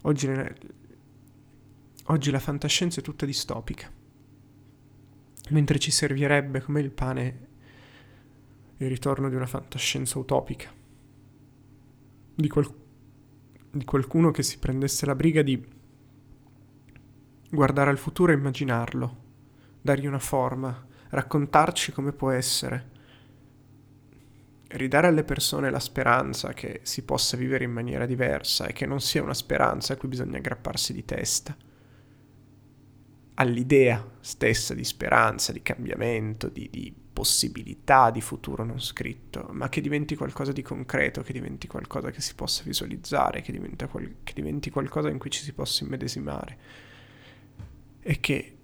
Oggi, 0.00 0.26
oggi 2.04 2.30
la 2.30 2.38
fantascienza 2.38 3.00
è 3.00 3.02
tutta 3.02 3.26
distopica, 3.26 3.92
mentre 5.50 5.78
ci 5.78 5.90
servirebbe 5.90 6.62
come 6.62 6.80
il 6.80 6.90
pane 6.90 7.46
il 8.78 8.88
ritorno 8.88 9.28
di 9.28 9.34
una 9.34 9.44
fantascienza 9.44 10.18
utopica, 10.18 10.72
di, 12.36 12.48
qual- 12.48 12.74
di 13.70 13.84
qualcuno 13.84 14.30
che 14.30 14.42
si 14.42 14.58
prendesse 14.58 15.04
la 15.04 15.14
briga 15.14 15.42
di 15.42 15.62
guardare 17.50 17.90
al 17.90 17.98
futuro 17.98 18.32
e 18.32 18.36
immaginarlo, 18.36 19.24
dargli 19.82 20.06
una 20.06 20.18
forma, 20.18 20.86
raccontarci 21.10 21.92
come 21.92 22.12
può 22.12 22.30
essere, 22.30 22.96
ridare 24.68 25.06
alle 25.06 25.24
persone 25.24 25.70
la 25.70 25.80
speranza 25.80 26.52
che 26.52 26.80
si 26.82 27.02
possa 27.02 27.36
vivere 27.36 27.64
in 27.64 27.72
maniera 27.72 28.06
diversa 28.06 28.66
e 28.66 28.72
che 28.72 28.86
non 28.86 29.00
sia 29.00 29.22
una 29.22 29.34
speranza 29.34 29.94
a 29.94 29.96
cui 29.96 30.08
bisogna 30.08 30.38
aggrapparsi 30.38 30.92
di 30.92 31.04
testa, 31.04 31.56
all'idea 33.34 34.04
stessa 34.20 34.74
di 34.74 34.84
speranza, 34.84 35.52
di 35.52 35.62
cambiamento, 35.62 36.48
di, 36.48 36.68
di 36.70 36.92
possibilità 37.18 38.12
di 38.12 38.20
futuro 38.20 38.62
non 38.62 38.80
scritto, 38.80 39.48
ma 39.50 39.68
che 39.68 39.80
diventi 39.80 40.14
qualcosa 40.14 40.52
di 40.52 40.62
concreto, 40.62 41.22
che 41.22 41.32
diventi 41.32 41.66
qualcosa 41.66 42.12
che 42.12 42.20
si 42.20 42.34
possa 42.34 42.62
visualizzare, 42.64 43.40
che, 43.40 43.58
qual- 43.90 44.16
che 44.22 44.32
diventi 44.34 44.70
qualcosa 44.70 45.08
in 45.08 45.18
cui 45.18 45.30
ci 45.30 45.42
si 45.42 45.52
possa 45.52 45.82
immedesimare. 45.84 46.58
E 48.00 48.20
che, 48.20 48.57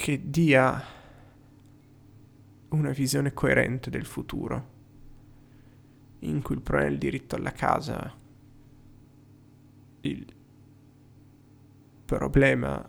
che 0.00 0.30
dia 0.30 0.82
una 2.70 2.90
visione 2.90 3.34
coerente 3.34 3.90
del 3.90 4.06
futuro, 4.06 4.68
in 6.20 6.40
cui 6.40 6.54
il 6.54 6.62
problema 6.62 6.88
del 6.88 6.98
diritto 6.98 7.36
alla 7.36 7.52
casa, 7.52 8.16
il 10.00 10.34
problema 12.06 12.88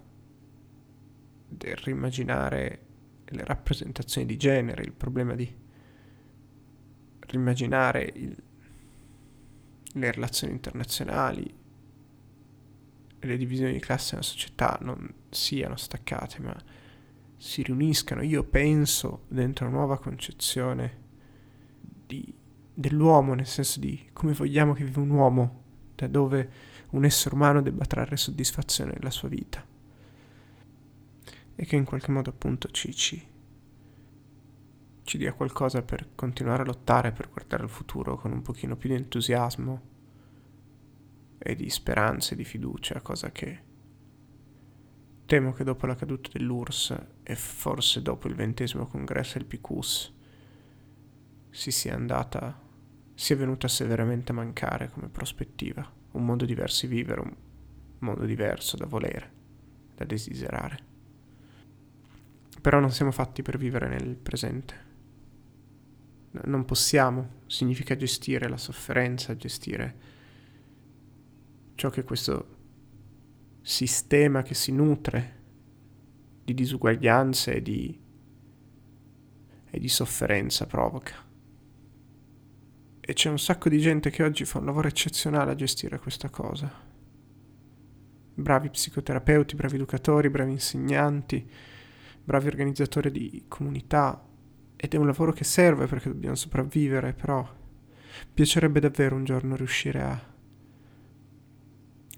del 1.49 1.75
rimmaginare 1.75 2.85
le 3.25 3.43
rappresentazioni 3.43 4.25
di 4.25 4.37
genere, 4.37 4.81
il 4.83 4.93
problema 4.93 5.35
di 5.35 5.53
rimmaginare 7.27 8.09
il, 8.15 8.43
le 9.95 10.11
relazioni 10.11 10.53
internazionali 10.53 11.59
le 13.19 13.37
divisioni 13.37 13.73
di 13.73 13.79
classe 13.79 14.13
nella 14.13 14.25
società 14.25 14.79
non 14.81 15.13
siano 15.29 15.75
staccate, 15.75 16.39
ma 16.39 16.55
si 17.41 17.63
riuniscano. 17.63 18.21
Io 18.21 18.43
penso 18.43 19.23
dentro 19.27 19.65
una 19.65 19.77
nuova 19.77 19.97
concezione 19.97 20.99
di, 22.05 22.31
dell'uomo, 22.71 23.33
nel 23.33 23.47
senso 23.47 23.79
di 23.79 24.09
come 24.13 24.33
vogliamo 24.33 24.73
che 24.73 24.83
viva 24.83 25.01
un 25.01 25.09
uomo, 25.09 25.63
da 25.95 26.05
dove 26.07 26.49
un 26.91 27.03
essere 27.03 27.33
umano 27.33 27.63
debba 27.63 27.85
trarre 27.85 28.15
soddisfazione 28.15 28.93
nella 28.93 29.09
sua 29.09 29.27
vita 29.27 29.65
e 31.55 31.65
che 31.65 31.75
in 31.75 31.83
qualche 31.83 32.11
modo 32.11 32.29
appunto 32.29 32.69
ci, 32.69 32.93
ci, 32.93 33.25
ci 35.01 35.17
dia 35.17 35.33
qualcosa 35.33 35.81
per 35.81 36.09
continuare 36.13 36.61
a 36.61 36.65
lottare, 36.65 37.11
per 37.11 37.29
guardare 37.29 37.63
al 37.63 37.69
futuro 37.69 38.17
con 38.17 38.31
un 38.31 38.43
pochino 38.43 38.75
più 38.75 38.89
di 38.89 38.95
entusiasmo 38.95 39.81
e 41.39 41.55
di 41.55 41.71
speranza 41.71 42.33
e 42.33 42.35
di 42.35 42.45
fiducia, 42.45 43.01
cosa 43.01 43.31
che 43.31 43.69
temo 45.31 45.53
che 45.53 45.63
dopo 45.63 45.85
la 45.85 45.95
caduta 45.95 46.29
dell'URSS 46.33 47.05
e 47.23 47.35
forse 47.37 48.01
dopo 48.01 48.27
il 48.27 48.35
ventesimo 48.35 48.85
congresso 48.85 49.37
del 49.37 49.47
PICUS 49.47 50.13
si 51.49 51.71
sia 51.71 51.93
andata, 51.93 52.59
sia 53.13 53.37
venuta 53.37 53.69
severamente 53.69 54.33
a 54.33 54.35
mancare 54.35 54.89
come 54.89 55.07
prospettiva, 55.07 55.89
un 56.11 56.25
mondo 56.25 56.43
diverso 56.43 56.85
di 56.85 56.95
vivere, 56.95 57.21
un 57.21 57.33
mondo 57.99 58.25
diverso 58.25 58.75
da 58.75 58.85
volere, 58.85 59.31
da 59.95 60.03
desiderare. 60.03 60.79
Però 62.59 62.81
non 62.81 62.91
siamo 62.91 63.11
fatti 63.11 63.41
per 63.41 63.57
vivere 63.57 63.87
nel 63.87 64.17
presente. 64.17 64.75
Non 66.31 66.65
possiamo, 66.65 67.43
significa 67.45 67.95
gestire 67.95 68.49
la 68.49 68.57
sofferenza, 68.57 69.37
gestire 69.37 69.95
ciò 71.75 71.89
che 71.89 72.03
questo 72.03 72.50
sistema 73.61 74.41
che 74.41 74.53
si 74.53 74.71
nutre 74.71 75.39
di 76.43 76.53
disuguaglianze 76.53 77.55
e 77.55 77.61
di, 77.61 77.99
e 79.69 79.79
di 79.79 79.87
sofferenza 79.87 80.65
provoca. 80.65 81.15
E 82.99 83.13
c'è 83.13 83.29
un 83.29 83.39
sacco 83.39 83.69
di 83.69 83.79
gente 83.79 84.09
che 84.09 84.23
oggi 84.23 84.45
fa 84.45 84.59
un 84.59 84.65
lavoro 84.65 84.87
eccezionale 84.87 85.51
a 85.51 85.55
gestire 85.55 85.99
questa 85.99 86.29
cosa. 86.29 86.89
Bravi 88.33 88.69
psicoterapeuti, 88.69 89.55
bravi 89.55 89.75
educatori, 89.75 90.29
bravi 90.29 90.51
insegnanti, 90.51 91.49
bravi 92.23 92.47
organizzatori 92.47 93.11
di 93.11 93.45
comunità 93.47 94.25
ed 94.75 94.93
è 94.93 94.97
un 94.97 95.05
lavoro 95.05 95.31
che 95.31 95.43
serve 95.43 95.85
perché 95.87 96.09
dobbiamo 96.09 96.35
sopravvivere, 96.35 97.13
però 97.13 97.47
piacerebbe 98.33 98.79
davvero 98.79 99.15
un 99.15 99.23
giorno 99.23 99.55
riuscire 99.55 100.01
a, 100.01 100.30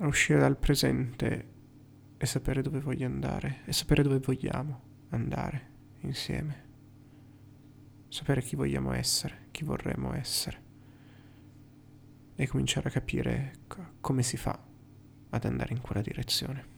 a 0.03 0.07
uscire 0.07 0.39
dal 0.39 0.57
presente 0.57 1.51
e 2.17 2.25
sapere 2.25 2.61
dove 2.61 2.81
voglio 2.81 3.05
andare 3.05 3.61
e 3.65 3.71
sapere 3.71 4.03
dove 4.03 4.19
vogliamo 4.19 4.81
andare 5.09 5.71
insieme. 6.01 6.71
Sapere 8.09 8.41
chi 8.41 8.57
vogliamo 8.57 8.91
essere, 8.91 9.47
chi 9.51 9.63
vorremmo 9.63 10.13
essere 10.13 10.61
e 12.35 12.47
cominciare 12.47 12.89
a 12.89 12.91
capire 12.91 13.53
co- 13.67 13.93
come 14.01 14.23
si 14.23 14.35
fa 14.35 14.61
ad 15.29 15.45
andare 15.45 15.73
in 15.73 15.79
quella 15.79 16.01
direzione. 16.01 16.72